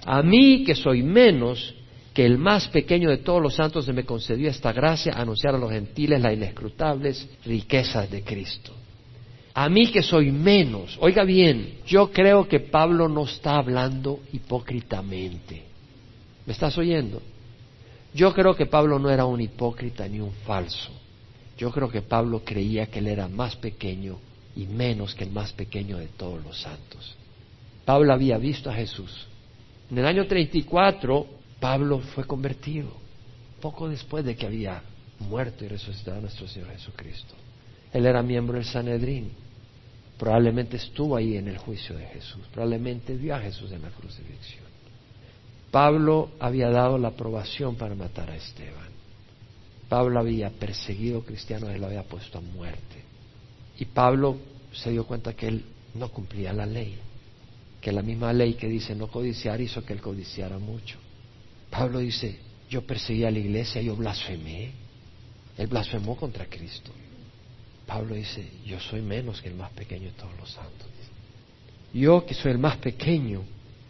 [0.06, 1.74] A mí, que soy menos
[2.16, 5.58] que el más pequeño de todos los santos, se me concedió esta gracia, anunciar a
[5.58, 8.72] los gentiles las inescrutables riquezas de Cristo.
[9.54, 15.64] A mí que soy menos, oiga bien, yo creo que Pablo no está hablando hipócritamente.
[16.46, 17.22] ¿Me estás oyendo?
[18.14, 20.92] Yo creo que Pablo no era un hipócrita ni un falso.
[21.58, 24.20] Yo creo que Pablo creía que él era más pequeño
[24.56, 27.14] y menos que el más pequeño de todos los santos.
[27.84, 29.28] Pablo había visto a Jesús.
[29.92, 32.90] En el año 34, Pablo fue convertido,
[33.62, 34.82] poco después de que había
[35.20, 37.34] muerto y resucitado nuestro Señor Jesucristo.
[37.94, 39.32] Él era miembro del Sanedrín.
[40.18, 42.42] Probablemente estuvo ahí en el juicio de Jesús.
[42.54, 44.66] Probablemente vio a Jesús en la crucifixión.
[45.72, 48.90] Pablo había dado la aprobación para matar a Esteban.
[49.90, 53.04] Pablo había perseguido cristianos y lo había puesto a muerte.
[53.78, 54.38] Y Pablo
[54.74, 56.98] se dio cuenta que él no cumplía la ley,
[57.82, 60.98] que la misma ley que dice no codiciar hizo que él codiciara mucho.
[61.78, 64.72] Pablo dice, yo perseguí a la iglesia, yo blasfemé.
[65.58, 66.92] Él blasfemó contra Cristo.
[67.86, 70.88] Pablo dice, yo soy menos que el más pequeño de todos los santos.
[71.94, 73.42] Yo que soy el más pequeño,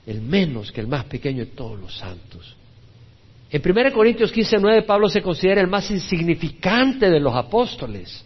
[0.08, 2.56] el menos que el más pequeño de todos los santos.
[3.52, 8.24] En 1 Corintios 15, 9, Pablo se considera el más insignificante de los apóstoles.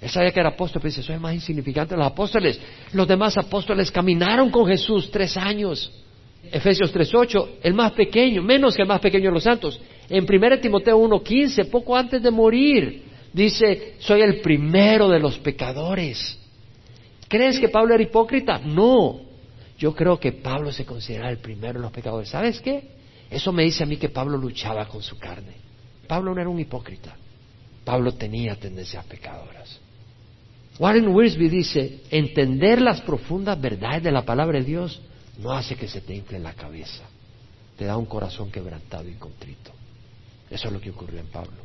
[0.00, 2.60] Él sabía que era apóstol, pero dice, soy el más insignificante de los apóstoles.
[2.92, 5.90] Los demás apóstoles caminaron con Jesús tres años.
[6.52, 9.80] Efesios 3.8, el más pequeño, menos que el más pequeño de los santos.
[10.08, 16.38] En 1 Timoteo 1.15, poco antes de morir, dice, soy el primero de los pecadores.
[17.28, 18.58] ¿Crees que Pablo era hipócrita?
[18.58, 19.20] No.
[19.78, 22.28] Yo creo que Pablo se considera el primero de los pecadores.
[22.28, 22.96] ¿Sabes qué?
[23.30, 25.54] Eso me dice a mí que Pablo luchaba con su carne.
[26.06, 27.16] Pablo no era un hipócrita.
[27.84, 29.80] Pablo tenía tendencias pecadoras.
[30.78, 35.00] Warren Wiersbe dice, entender las profundas verdades de la palabra de Dios
[35.38, 37.04] no hace que se te infle la cabeza.
[37.76, 39.70] Te da un corazón quebrantado y contrito.
[40.50, 41.56] Eso es lo que ocurrió en Pablo.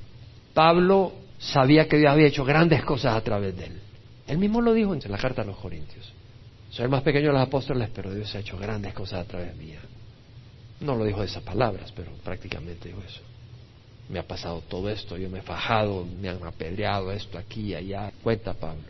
[0.54, 3.82] Pablo sabía que Dios había hecho grandes cosas a través de él.
[4.28, 6.12] Él mismo lo dijo en la carta a los Corintios.
[6.70, 9.56] Soy el más pequeño de los apóstoles, pero Dios ha hecho grandes cosas a través
[9.56, 9.80] mía.
[10.80, 13.22] No lo dijo de esas palabras, pero prácticamente dijo eso.
[14.10, 17.76] Me ha pasado todo esto, yo me he fajado, me han apedreado esto aquí y
[17.76, 18.12] allá.
[18.24, 18.84] Cuenta Pablo.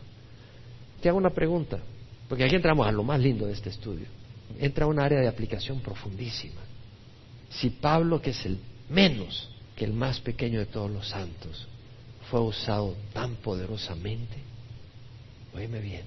[1.00, 1.78] Te hago una pregunta,
[2.28, 4.06] porque aquí entramos a lo más lindo de este estudio.
[4.60, 6.60] Entra un área de aplicación profundísima.
[7.50, 11.66] Si Pablo, que es el menos que el más pequeño de todos los santos,
[12.30, 14.36] fue usado tan poderosamente,
[15.54, 16.04] oíme bien,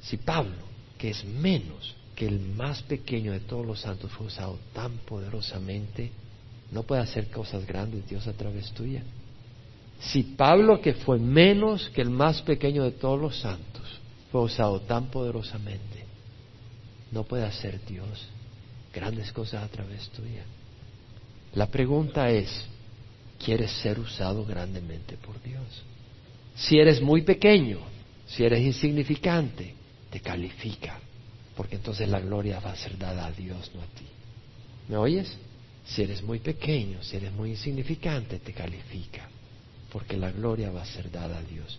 [0.00, 4.58] si Pablo, que es menos que el más pequeño de todos los santos fue usado
[4.72, 6.10] tan poderosamente,
[6.70, 9.02] no puede hacer cosas grandes Dios a través tuya.
[10.00, 14.00] Si Pablo, que fue menos que el más pequeño de todos los santos,
[14.30, 15.99] fue usado tan poderosamente,
[17.12, 18.28] no puede hacer Dios
[18.92, 20.44] grandes cosas a través tuya.
[21.54, 22.48] La pregunta es,
[23.44, 25.82] ¿quieres ser usado grandemente por Dios?
[26.54, 27.78] Si eres muy pequeño,
[28.26, 29.74] si eres insignificante,
[30.10, 30.98] te califica,
[31.56, 34.06] porque entonces la gloria va a ser dada a Dios, no a ti.
[34.88, 35.36] ¿Me oyes?
[35.84, 39.28] Si eres muy pequeño, si eres muy insignificante, te califica,
[39.90, 41.78] porque la gloria va a ser dada a Dios.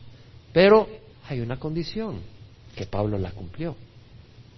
[0.51, 0.87] Pero
[1.29, 2.19] hay una condición
[2.75, 3.75] que Pablo la cumplió.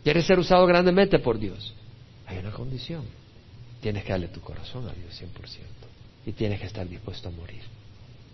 [0.04, 1.74] ¿Quieres ser usado grandemente por Dios?
[2.28, 3.06] Hay una condición.
[3.82, 5.28] Tienes que darle tu corazón a Dios 100%
[6.26, 7.62] y tienes que estar dispuesto a morir.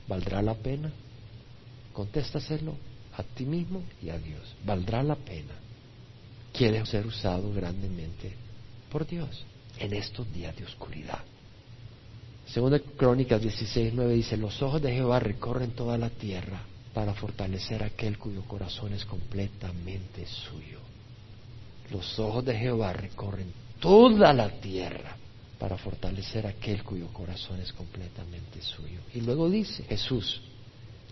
[0.07, 0.91] ¿Valdrá la pena?
[1.93, 2.75] Contéstaselo
[3.17, 4.55] a ti mismo y a Dios.
[4.65, 5.53] ¿Valdrá la pena?
[6.53, 8.33] ¿Quieres ser usado grandemente
[8.91, 9.45] por Dios
[9.77, 11.19] en estos días de oscuridad?
[12.47, 16.61] Segunda Crónicas 16, 9 dice, los ojos de Jehová recorren toda la tierra
[16.95, 20.88] para fortalecer aquel cuyo corazón es completamente suyo.
[21.91, 25.17] Los ojos de Jehová recorren toda la tierra
[25.57, 29.01] para fortalecer aquel cuyo corazón es completamente suyo.
[29.13, 30.41] Y luego dice Jesús,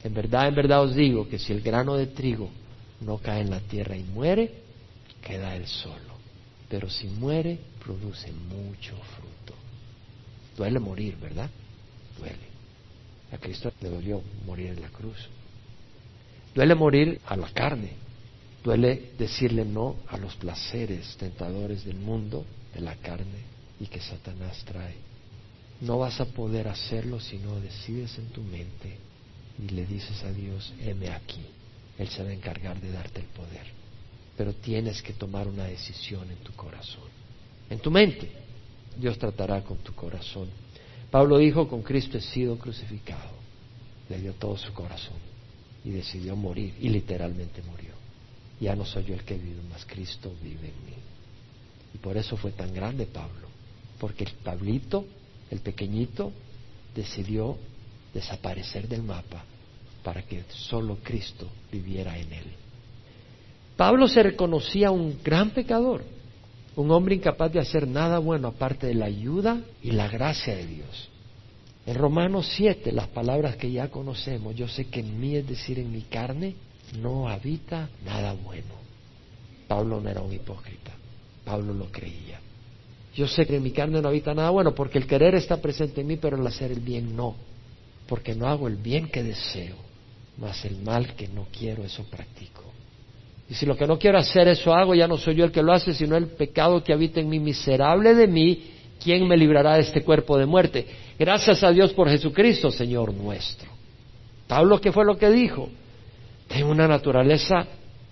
[0.04, 2.50] en verdad, en verdad os digo que si el grano de trigo
[3.02, 4.52] no cae en la tierra y muere,
[5.22, 6.18] queda él solo.
[6.70, 9.54] Pero si muere, produce mucho fruto.
[10.56, 11.50] Duele morir, ¿verdad?
[12.18, 12.48] Duele.
[13.32, 15.30] A Cristo le dolió morir en la cruz.
[16.56, 17.92] Duele morir a la carne.
[18.67, 23.45] Duele decirle no a los placeres tentadores del mundo, de la carne
[23.80, 24.95] y que Satanás trae.
[25.80, 28.97] No vas a poder hacerlo si no decides en tu mente
[29.58, 31.45] y le dices a Dios, heme aquí.
[31.97, 33.67] Él se va a encargar de darte el poder.
[34.36, 37.08] Pero tienes que tomar una decisión en tu corazón.
[37.69, 38.30] En tu mente.
[38.99, 40.49] Dios tratará con tu corazón.
[41.10, 43.32] Pablo dijo, con Cristo he sido crucificado.
[44.10, 45.15] Le dio todo su corazón
[45.86, 47.96] y decidió morir y literalmente murió.
[48.60, 50.98] Ya no soy yo el que vive, mas Cristo vive en mí.
[51.93, 53.48] Y por eso fue tan grande Pablo,
[54.00, 55.06] porque el Pablito,
[55.52, 56.32] el pequeñito,
[56.96, 57.58] decidió
[58.13, 59.43] desaparecer del mapa
[60.04, 62.46] para que solo Cristo viviera en él.
[63.76, 66.04] Pablo se reconocía un gran pecador,
[66.76, 70.65] un hombre incapaz de hacer nada bueno aparte de la ayuda y la gracia de
[70.65, 71.10] Dios.
[71.86, 75.80] En Romanos 7, las palabras que ya conocemos, yo sé que en mí, es decir,
[75.80, 76.56] en mi carne,
[77.02, 78.76] no habita nada bueno.
[79.67, 80.91] Pablo no era un hipócrita,
[81.43, 82.39] Pablo lo creía.
[83.15, 86.02] Yo sé que en mi carne no habita nada bueno porque el querer está presente
[86.02, 87.36] en mí, pero el hacer el bien no
[88.08, 89.76] porque no hago el bien que deseo,
[90.38, 92.63] mas el mal que no quiero, eso practico.
[93.50, 95.62] Y si lo que no quiero hacer, eso hago, ya no soy yo el que
[95.62, 98.71] lo hace, sino el pecado que habita en mí, miserable de mí,
[99.02, 100.86] ¿quién me librará de este cuerpo de muerte?
[101.19, 103.69] Gracias a Dios por Jesucristo, Señor nuestro.
[104.47, 105.69] Pablo, ¿qué fue lo que dijo?
[106.47, 107.65] Tengo una naturaleza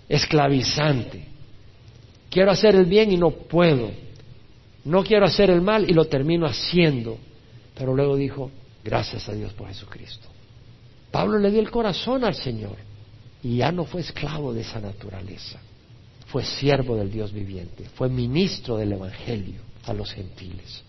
[0.08, 1.26] esclavizante.
[2.30, 3.90] Quiero hacer el bien y no puedo.
[4.84, 7.18] No quiero hacer el mal y lo termino haciendo.
[7.74, 8.50] Pero luego dijo,
[8.86, 10.28] Gracias a Dios por Jesucristo.
[11.10, 12.76] Pablo le dio el corazón al Señor
[13.42, 15.58] y ya no fue esclavo de esa naturaleza.
[16.26, 20.84] Fue siervo del Dios viviente, fue ministro del Evangelio a los gentiles.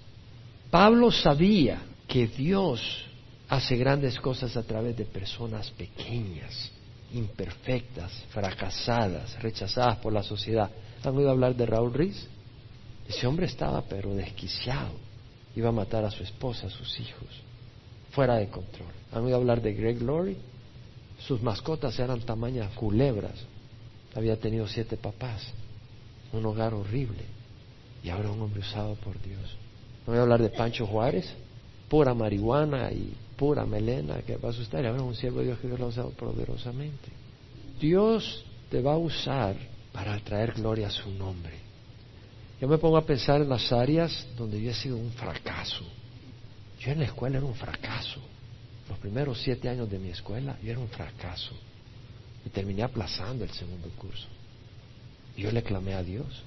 [0.69, 3.03] Pablo sabía que Dios
[3.49, 6.71] hace grandes cosas a través de personas pequeñas,
[7.13, 10.70] imperfectas, fracasadas, rechazadas por la sociedad.
[11.04, 12.28] ¿Han oído hablar de Raúl Riz?
[13.08, 14.91] Ese hombre estaba pero desquiciado.
[15.56, 17.48] Iba a matar a su esposa, a sus hijos
[18.17, 18.89] fuera de control.
[19.12, 20.38] ¿Han oído hablar de Greg Laurie?
[21.20, 23.36] Sus mascotas eran tamañas culebras.
[24.15, 25.48] Había tenido siete papás.
[26.34, 27.24] Un hogar horrible.
[28.04, 29.56] Y ahora un hombre usado por Dios.
[30.08, 31.32] ¿Han oído hablar de Pancho Juárez?
[31.89, 34.84] Pura marihuana y pura melena que va a asustar.
[34.84, 37.10] Y ahora un siervo de Dios que lo ha usado poderosamente.
[37.80, 39.56] Dios te va a usar
[39.93, 41.54] para traer gloria a su nombre.
[42.60, 45.86] Yo me pongo a pensar en las áreas donde yo he sido un fracaso
[46.80, 48.21] yo en la escuela era un fracaso.
[48.88, 51.56] Los primeros siete años de mi escuela yo era un fracaso.
[52.46, 54.27] Y terminé aplazando el segundo curso.
[55.35, 56.44] Y yo le clamé a Dios,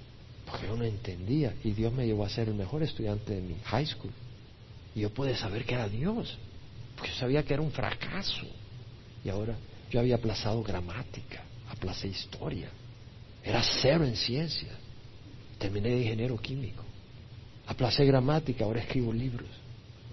[0.46, 1.54] porque yo no entendía.
[1.64, 4.12] Y Dios me llevó a ser el mejor estudiante de mi high school.
[4.94, 6.38] Y yo pude saber que era Dios,
[7.00, 8.46] porque yo sabía que era un fracaso.
[9.24, 9.56] Y ahora
[9.90, 12.68] yo había aplazado gramática, aplacé historia.
[13.42, 14.68] Era cero en ciencia.
[15.58, 16.84] Terminé de ingeniero químico.
[17.66, 19.48] Aplacé gramática, ahora escribo libros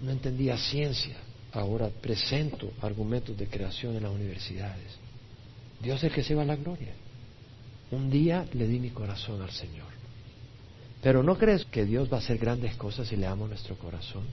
[0.00, 1.16] no entendía ciencia,
[1.52, 4.96] ahora presento argumentos de creación en las universidades.
[5.80, 6.92] Dios es el que se va a la gloria.
[7.90, 9.88] Un día le di mi corazón al Señor.
[11.02, 14.24] Pero ¿no crees que Dios va a hacer grandes cosas si le amo nuestro corazón?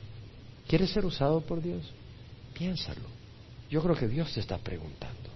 [0.68, 1.92] ¿Quieres ser usado por Dios?
[2.58, 3.08] Piénsalo.
[3.70, 5.30] Yo creo que Dios te está preguntando.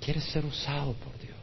[0.00, 1.34] ¿Quieres ser usado por Dios?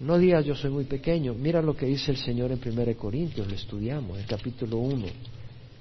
[0.00, 1.34] No digas yo soy muy pequeño.
[1.34, 5.06] Mira lo que dice el Señor en 1 Corintios, lo estudiamos, en capítulo 1.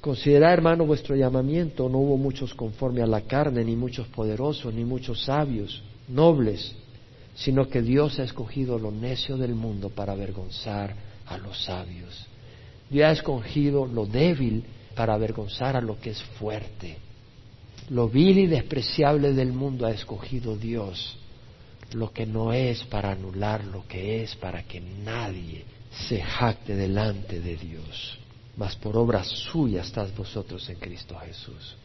[0.01, 1.87] Considerad, hermano, vuestro llamamiento.
[1.89, 6.75] No hubo muchos conforme a la carne, ni muchos poderosos, ni muchos sabios, nobles,
[7.35, 12.27] sino que Dios ha escogido lo necio del mundo para avergonzar a los sabios.
[12.89, 14.63] Dios ha escogido lo débil
[14.95, 16.97] para avergonzar a lo que es fuerte.
[17.89, 21.17] Lo vil y despreciable del mundo ha escogido Dios
[21.93, 27.39] lo que no es para anular lo que es, para que nadie se jacte delante
[27.39, 28.17] de Dios.
[28.57, 31.75] Mas por obra suya estás vosotros en Cristo Jesús,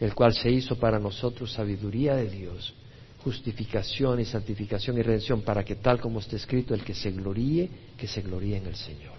[0.00, 2.74] el cual se hizo para nosotros sabiduría de Dios,
[3.22, 7.68] justificación y santificación y redención, para que tal como está escrito, el que se gloríe,
[7.96, 9.16] que se gloríe en el Señor.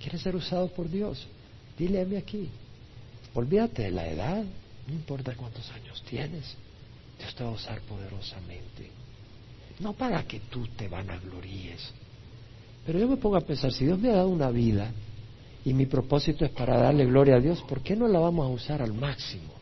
[0.00, 1.26] ¿Quieres ser usado por Dios?
[1.78, 2.48] Dile a mí aquí.
[3.34, 4.44] Olvídate de la edad,
[4.86, 6.56] no importa cuántos años tienes,
[7.18, 8.90] Dios te va a usar poderosamente
[9.80, 11.92] no para que tú te vanagloríes.
[12.84, 14.90] Pero yo me pongo a pensar, si Dios me ha dado una vida
[15.64, 18.50] y mi propósito es para darle gloria a Dios, ¿por qué no la vamos a
[18.50, 19.54] usar al máximo?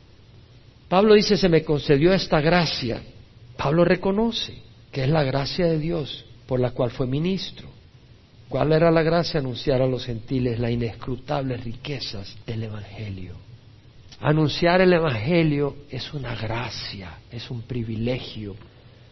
[0.88, 3.02] Pablo dice, se me concedió esta gracia.
[3.56, 4.62] Pablo reconoce
[4.92, 7.68] que es la gracia de Dios por la cual fue ministro.
[8.48, 9.40] ¿Cuál era la gracia?
[9.40, 13.34] Anunciar a los gentiles las inescrutables riquezas del Evangelio.
[14.20, 18.56] Anunciar el Evangelio es una gracia, es un privilegio.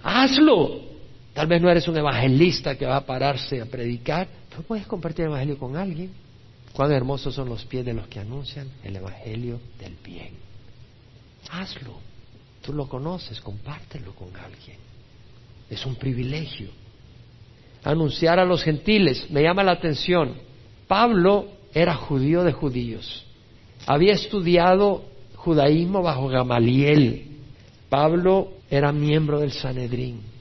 [0.03, 0.93] Hazlo.
[1.35, 5.25] Tal vez no eres un evangelista que va a pararse a predicar, pero puedes compartir
[5.25, 6.13] el Evangelio con alguien.
[6.73, 10.35] Cuán hermosos son los pies de los que anuncian el Evangelio del bien.
[11.51, 11.95] Hazlo.
[12.63, 14.77] Tú lo conoces, compártelo con alguien.
[15.69, 16.69] Es un privilegio.
[17.83, 20.35] Anunciar a los gentiles, me llama la atención.
[20.87, 23.27] Pablo era judío de judíos.
[23.87, 25.05] Había estudiado
[25.37, 27.27] judaísmo bajo Gamaliel.
[27.89, 30.33] Pablo era miembro del Sanedrín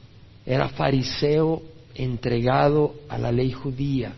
[0.46, 1.62] era fariseo
[1.96, 4.14] entregado a la ley judía.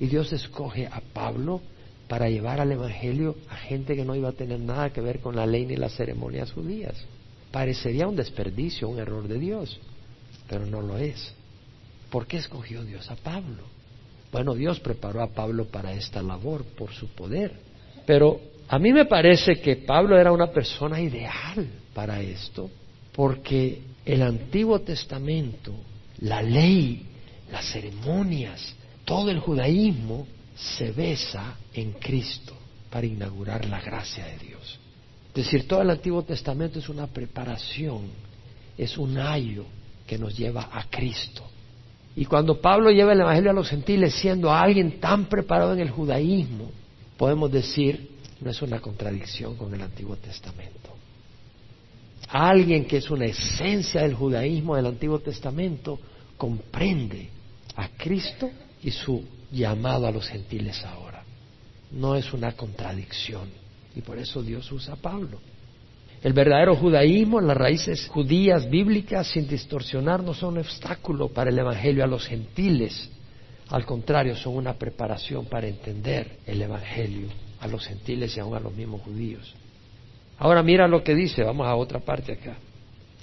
[0.00, 1.60] Y Dios escoge a Pablo
[2.06, 5.36] para llevar al Evangelio a gente que no iba a tener nada que ver con
[5.36, 6.94] la ley ni las ceremonias judías.
[7.50, 9.78] Parecería un desperdicio, un error de Dios,
[10.48, 11.34] pero no lo es.
[12.10, 13.64] ¿Por qué escogió Dios a Pablo?
[14.30, 17.58] Bueno, Dios preparó a Pablo para esta labor por su poder,
[18.06, 22.70] pero a mí me parece que Pablo era una persona ideal para esto,
[23.12, 25.72] porque el Antiguo Testamento,
[26.20, 27.06] la ley,
[27.50, 28.74] las ceremonias,
[29.04, 32.54] todo el judaísmo se besa en Cristo
[32.90, 34.78] para inaugurar la gracia de Dios.
[35.28, 38.02] Es decir, todo el Antiguo Testamento es una preparación,
[38.76, 39.64] es un ayo
[40.06, 41.42] que nos lleva a Cristo.
[42.16, 45.90] Y cuando Pablo lleva el Evangelio a los gentiles siendo alguien tan preparado en el
[45.90, 46.70] judaísmo,
[47.18, 50.98] podemos decir, no es una contradicción con el Antiguo Testamento
[52.28, 55.98] alguien que es una esencia del judaísmo del Antiguo Testamento
[56.36, 57.28] comprende
[57.76, 58.50] a Cristo
[58.82, 61.24] y su llamado a los gentiles ahora.
[61.90, 63.48] No es una contradicción
[63.96, 65.40] y por eso Dios usa a Pablo.
[66.22, 71.58] El verdadero judaísmo, las raíces judías bíblicas, sin distorsionar, no son un obstáculo para el
[71.58, 73.08] Evangelio a los gentiles.
[73.70, 77.28] Al contrario, son una preparación para entender el Evangelio
[77.60, 79.54] a los gentiles y aún a los mismos judíos.
[80.38, 82.56] Ahora mira lo que dice, vamos a otra parte acá.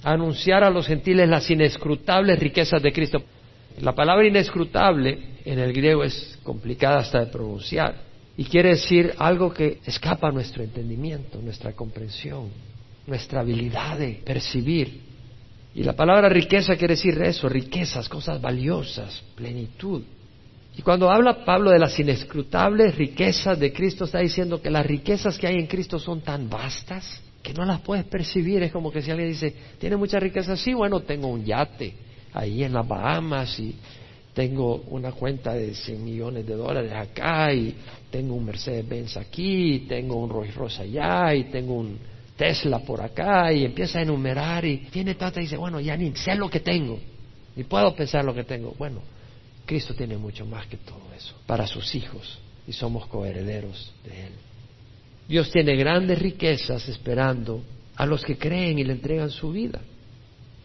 [0.04, 3.22] Anunciar a los gentiles las inescrutables riquezas de Cristo.
[3.80, 9.52] La palabra inescrutable en el griego es complicada hasta de pronunciar y quiere decir algo
[9.52, 12.50] que escapa a nuestro entendimiento, nuestra comprensión,
[13.06, 15.00] nuestra habilidad de percibir.
[15.74, 20.02] Y la palabra riqueza quiere decir eso, riquezas, cosas valiosas, plenitud.
[20.76, 25.38] Y cuando habla Pablo de las inescrutables riquezas de Cristo, está diciendo que las riquezas
[25.38, 28.62] que hay en Cristo son tan vastas que no las puedes percibir.
[28.62, 31.94] Es como que si alguien dice, tiene muchas riquezas, sí, bueno, tengo un yate
[32.34, 33.74] ahí en las Bahamas y
[34.34, 37.74] tengo una cuenta de 100 millones de dólares acá y
[38.10, 41.98] tengo un Mercedes-Benz aquí, y tengo un Rolls Royce allá y tengo un
[42.36, 46.14] Tesla por acá y empieza a enumerar y tiene tanta y dice, bueno, ya ni
[46.16, 46.98] sé lo que tengo,
[47.56, 48.74] ni puedo pensar lo que tengo.
[48.76, 49.00] Bueno,
[49.66, 54.32] Cristo tiene mucho más que todo eso para sus hijos y somos coherederos de Él.
[55.28, 57.62] Dios tiene grandes riquezas esperando
[57.96, 59.80] a los que creen y le entregan su vida.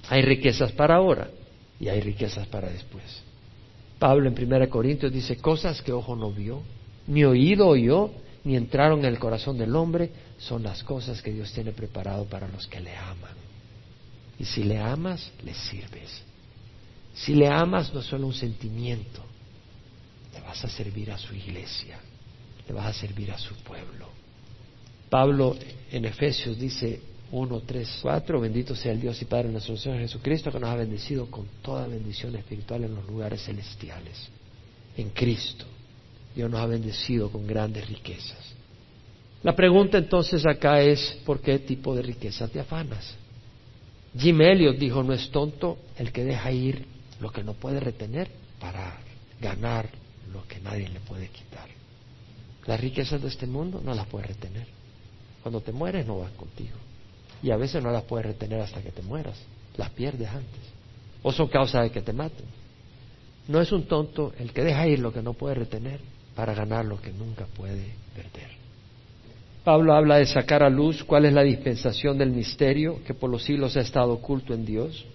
[0.09, 1.29] Hay riquezas para ahora
[1.79, 3.23] y hay riquezas para después.
[3.97, 6.61] Pablo en 1 Corintios dice cosas que ojo no vio,
[7.07, 8.11] ni oído oyó,
[8.43, 12.47] ni entraron en el corazón del hombre, son las cosas que Dios tiene preparado para
[12.47, 13.35] los que le aman.
[14.39, 16.23] Y si le amas, le sirves.
[17.13, 19.21] Si le amas no es solo un sentimiento,
[20.33, 21.99] le vas a servir a su iglesia,
[22.67, 24.07] le vas a servir a su pueblo.
[25.09, 25.57] Pablo
[25.91, 27.01] en Efesios dice,
[27.31, 28.39] 1, 3, 4.
[28.39, 31.47] Bendito sea el Dios y Padre de nuestro Señor Jesucristo, que nos ha bendecido con
[31.61, 34.29] toda bendición espiritual en los lugares celestiales.
[34.97, 35.65] En Cristo.
[36.35, 38.55] Dios nos ha bendecido con grandes riquezas.
[39.43, 43.15] La pregunta entonces acá es, ¿por qué tipo de riquezas te afanas?
[44.17, 46.85] Jim Elliot dijo, no es tonto el que deja ir
[47.21, 48.97] lo que no puede retener para
[49.39, 49.89] ganar
[50.33, 51.69] lo que nadie le puede quitar.
[52.65, 54.67] Las riquezas de este mundo no las puedes retener.
[55.41, 56.77] Cuando te mueres no vas contigo.
[57.41, 59.39] Y a veces no las puedes retener hasta que te mueras.
[59.77, 60.61] Las pierdes antes.
[61.23, 62.45] O son causa de que te maten.
[63.47, 65.99] No es un tonto el que deja ir lo que no puede retener
[66.35, 68.49] para ganar lo que nunca puede perder.
[69.63, 73.43] Pablo habla de sacar a luz cuál es la dispensación del misterio que por los
[73.43, 75.05] siglos ha estado oculto en Dios.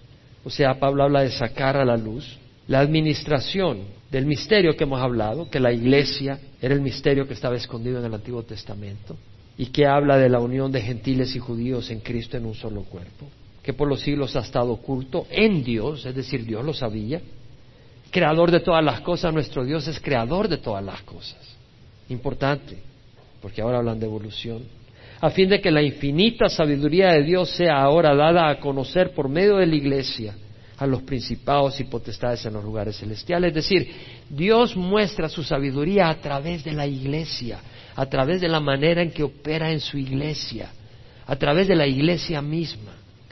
[0.43, 3.79] O sea, Pablo habla de sacar a la luz la administración
[4.11, 8.05] del misterio que hemos hablado, que la iglesia era el misterio que estaba escondido en
[8.05, 9.15] el Antiguo Testamento
[9.57, 12.83] y que habla de la unión de gentiles y judíos en Cristo en un solo
[12.83, 13.27] cuerpo,
[13.63, 17.21] que por los siglos ha estado oculto en Dios, es decir, Dios lo sabía,
[18.11, 21.39] creador de todas las cosas, nuestro Dios es creador de todas las cosas.
[22.09, 22.77] Importante,
[23.41, 24.63] porque ahora hablan de evolución,
[25.19, 29.29] a fin de que la infinita sabiduría de Dios sea ahora dada a conocer por
[29.29, 30.35] medio de la iglesia
[30.77, 33.49] a los principados y potestades en los lugares celestiales.
[33.49, 33.91] Es decir,
[34.29, 37.59] Dios muestra su sabiduría a través de la iglesia,
[37.95, 40.69] a través de la manera en que opera en su iglesia,
[41.25, 42.91] a través de la iglesia misma,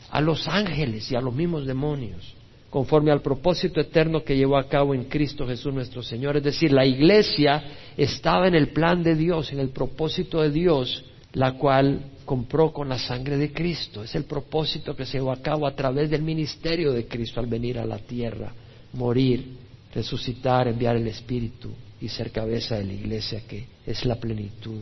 [0.10, 2.34] a los ángeles y a los mismos demonios,
[2.72, 6.38] conforme al propósito eterno que llevó a cabo en Cristo Jesús nuestro Señor.
[6.38, 7.64] Es decir, la iglesia
[7.96, 11.06] estaba en el plan de Dios, en el propósito de Dios,
[11.36, 14.04] la cual compró con la sangre de Cristo.
[14.04, 17.48] Es el propósito que se llevó a cabo a través del ministerio de Cristo al
[17.48, 18.52] venir a la tierra,
[18.94, 19.46] morir,
[19.94, 21.72] resucitar, enviar el Espíritu
[22.02, 24.82] y ser cabeza de la iglesia que es la plenitud.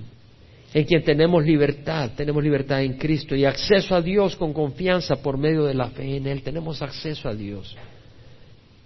[0.73, 5.37] En quien tenemos libertad, tenemos libertad en Cristo y acceso a Dios con confianza por
[5.37, 6.41] medio de la fe en Él.
[6.41, 7.75] Tenemos acceso a Dios.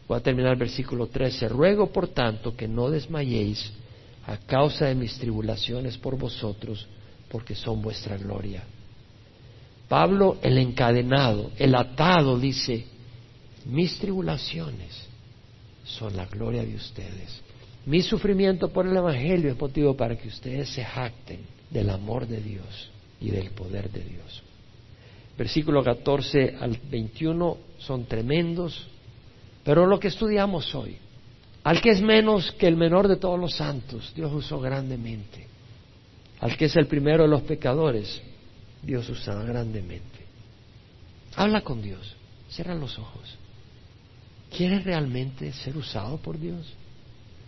[0.08, 1.48] Voy a terminar el versículo 13.
[1.48, 3.72] Ruego, por tanto, que no desmayéis
[4.26, 6.88] a causa de mis tribulaciones por vosotros,
[7.30, 8.64] porque son vuestra gloria.
[9.88, 12.86] Pablo, el encadenado, el atado, dice,
[13.66, 15.08] mis tribulaciones
[15.84, 17.42] son la gloria de ustedes.
[17.86, 22.42] Mi sufrimiento por el Evangelio es motivo para que ustedes se jacten del amor de
[22.42, 22.90] Dios
[23.22, 24.44] y del poder de Dios.
[25.38, 28.88] Versículo 14 al 21 son tremendos,
[29.64, 30.98] pero lo que estudiamos hoy,
[31.64, 35.48] al que es menos que el menor de todos los santos, Dios usó grandemente
[36.40, 38.22] al que es el primero de los pecadores,
[38.82, 40.26] Dios usa grandemente.
[41.36, 42.16] Habla con Dios,
[42.50, 43.38] cierra los ojos.
[44.56, 46.74] ¿Quieres realmente ser usado por Dios?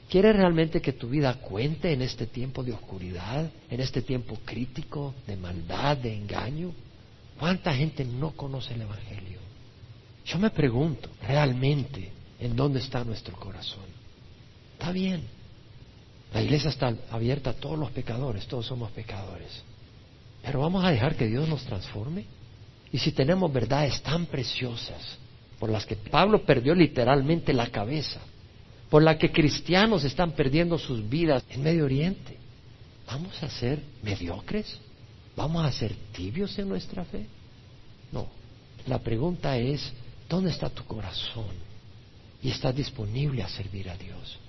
[0.10, 5.14] ¿Quieres realmente que tu vida cuente en este tiempo de oscuridad, en este tiempo crítico,
[5.28, 6.72] de maldad, de engaño?
[7.40, 9.40] ¿Cuánta gente no conoce el Evangelio?
[10.26, 13.86] Yo me pregunto, realmente, ¿en dónde está nuestro corazón?
[14.74, 15.24] Está bien,
[16.34, 19.64] la iglesia está abierta a todos los pecadores, todos somos pecadores.
[20.44, 22.26] Pero vamos a dejar que Dios nos transforme.
[22.92, 25.18] Y si tenemos verdades tan preciosas,
[25.60, 28.20] por las que Pablo perdió literalmente la cabeza,
[28.90, 32.38] por las que cristianos están perdiendo sus vidas en Medio Oriente,
[33.06, 34.80] ¿vamos a ser mediocres?
[35.36, 37.26] ¿Vamos a ser tibios en nuestra fe?
[38.12, 38.28] No.
[38.88, 39.92] La pregunta es,
[40.28, 41.56] ¿dónde está tu corazón?
[42.42, 44.40] ¿Y estás disponible a servir a Dios?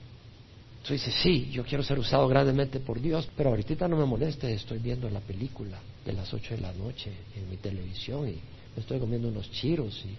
[0.84, 4.52] Tú dices, sí, yo quiero ser usado grandemente por Dios, pero ahorita no me moleste,
[4.52, 8.32] estoy viendo la película de las ocho de la noche en mi televisión y
[8.74, 10.16] me estoy comiendo unos chiros y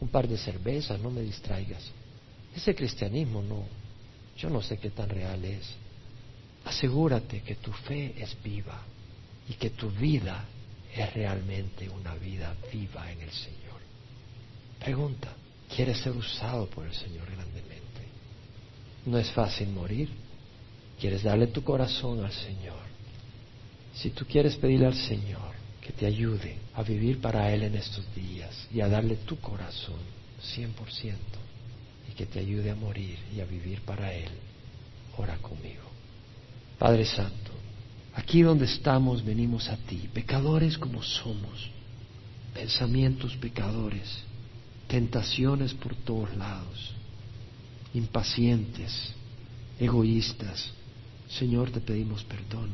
[0.00, 1.82] un par de cervezas, no me distraigas.
[2.54, 3.64] Ese cristianismo no,
[4.36, 5.74] yo no sé qué tan real es.
[6.64, 8.82] Asegúrate que tu fe es viva
[9.48, 10.44] y que tu vida
[10.94, 13.80] es realmente una vida viva en el Señor.
[14.78, 15.32] Pregunta,
[15.74, 17.83] ¿quieres ser usado por el Señor grandemente?
[19.06, 20.08] No es fácil morir.
[20.98, 22.82] Quieres darle tu corazón al Señor.
[23.94, 28.04] Si tú quieres pedirle al Señor que te ayude a vivir para Él en estos
[28.14, 30.00] días y a darle tu corazón
[30.56, 31.14] 100%
[32.10, 34.30] y que te ayude a morir y a vivir para Él,
[35.16, 35.82] ora conmigo.
[36.78, 37.52] Padre Santo,
[38.14, 41.70] aquí donde estamos venimos a ti, pecadores como somos,
[42.54, 44.22] pensamientos pecadores,
[44.88, 46.94] tentaciones por todos lados
[47.94, 49.14] impacientes,
[49.78, 50.72] egoístas.
[51.28, 52.70] Señor, te pedimos perdón.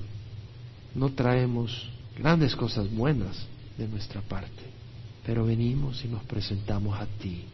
[0.94, 3.46] No traemos grandes cosas buenas
[3.78, 4.62] de nuestra parte,
[5.24, 7.44] pero venimos y nos presentamos a ti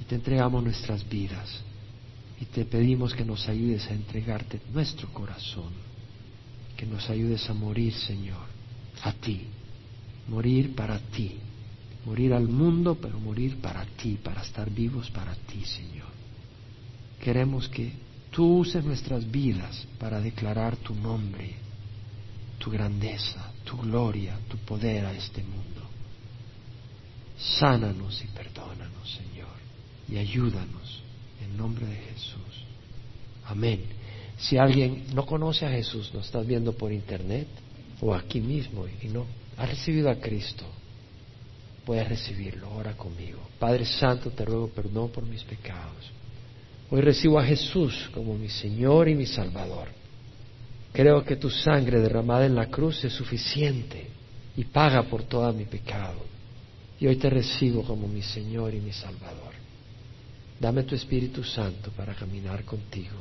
[0.00, 1.60] y te entregamos nuestras vidas
[2.40, 5.72] y te pedimos que nos ayudes a entregarte nuestro corazón,
[6.76, 8.46] que nos ayudes a morir, Señor,
[9.02, 9.48] a ti,
[10.28, 11.36] morir para ti,
[12.06, 16.17] morir al mundo, pero morir para ti, para estar vivos para ti, Señor.
[17.20, 17.92] Queremos que
[18.30, 21.54] tú uses nuestras vidas para declarar tu nombre,
[22.58, 25.82] tu grandeza, tu gloria, tu poder a este mundo.
[27.38, 29.56] Sánanos y perdónanos, Señor,
[30.08, 31.02] y ayúdanos
[31.42, 32.64] en nombre de Jesús.
[33.46, 33.82] Amén.
[34.38, 37.48] Si alguien no conoce a Jesús, nos estás viendo por internet
[38.00, 40.64] o aquí mismo y no ha recibido a Cristo,
[41.84, 42.72] puedes recibirlo.
[42.74, 43.40] Ora conmigo.
[43.58, 46.12] Padre Santo, te ruego perdón por mis pecados.
[46.90, 49.88] Hoy recibo a Jesús como mi Señor y mi Salvador.
[50.92, 54.06] Creo que tu sangre derramada en la cruz es suficiente
[54.56, 56.24] y paga por todo mi pecado.
[56.98, 59.54] Y hoy te recibo como mi Señor y mi Salvador.
[60.58, 63.16] Dame tu Espíritu Santo para caminar contigo.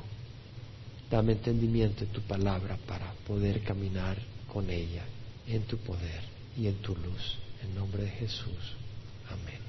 [1.12, 4.18] Dame entendimiento en tu palabra para poder caminar
[4.52, 5.04] con ella
[5.48, 6.22] en tu poder
[6.58, 7.38] y en tu luz.
[7.64, 8.76] En nombre de Jesús.
[9.30, 9.67] Amén.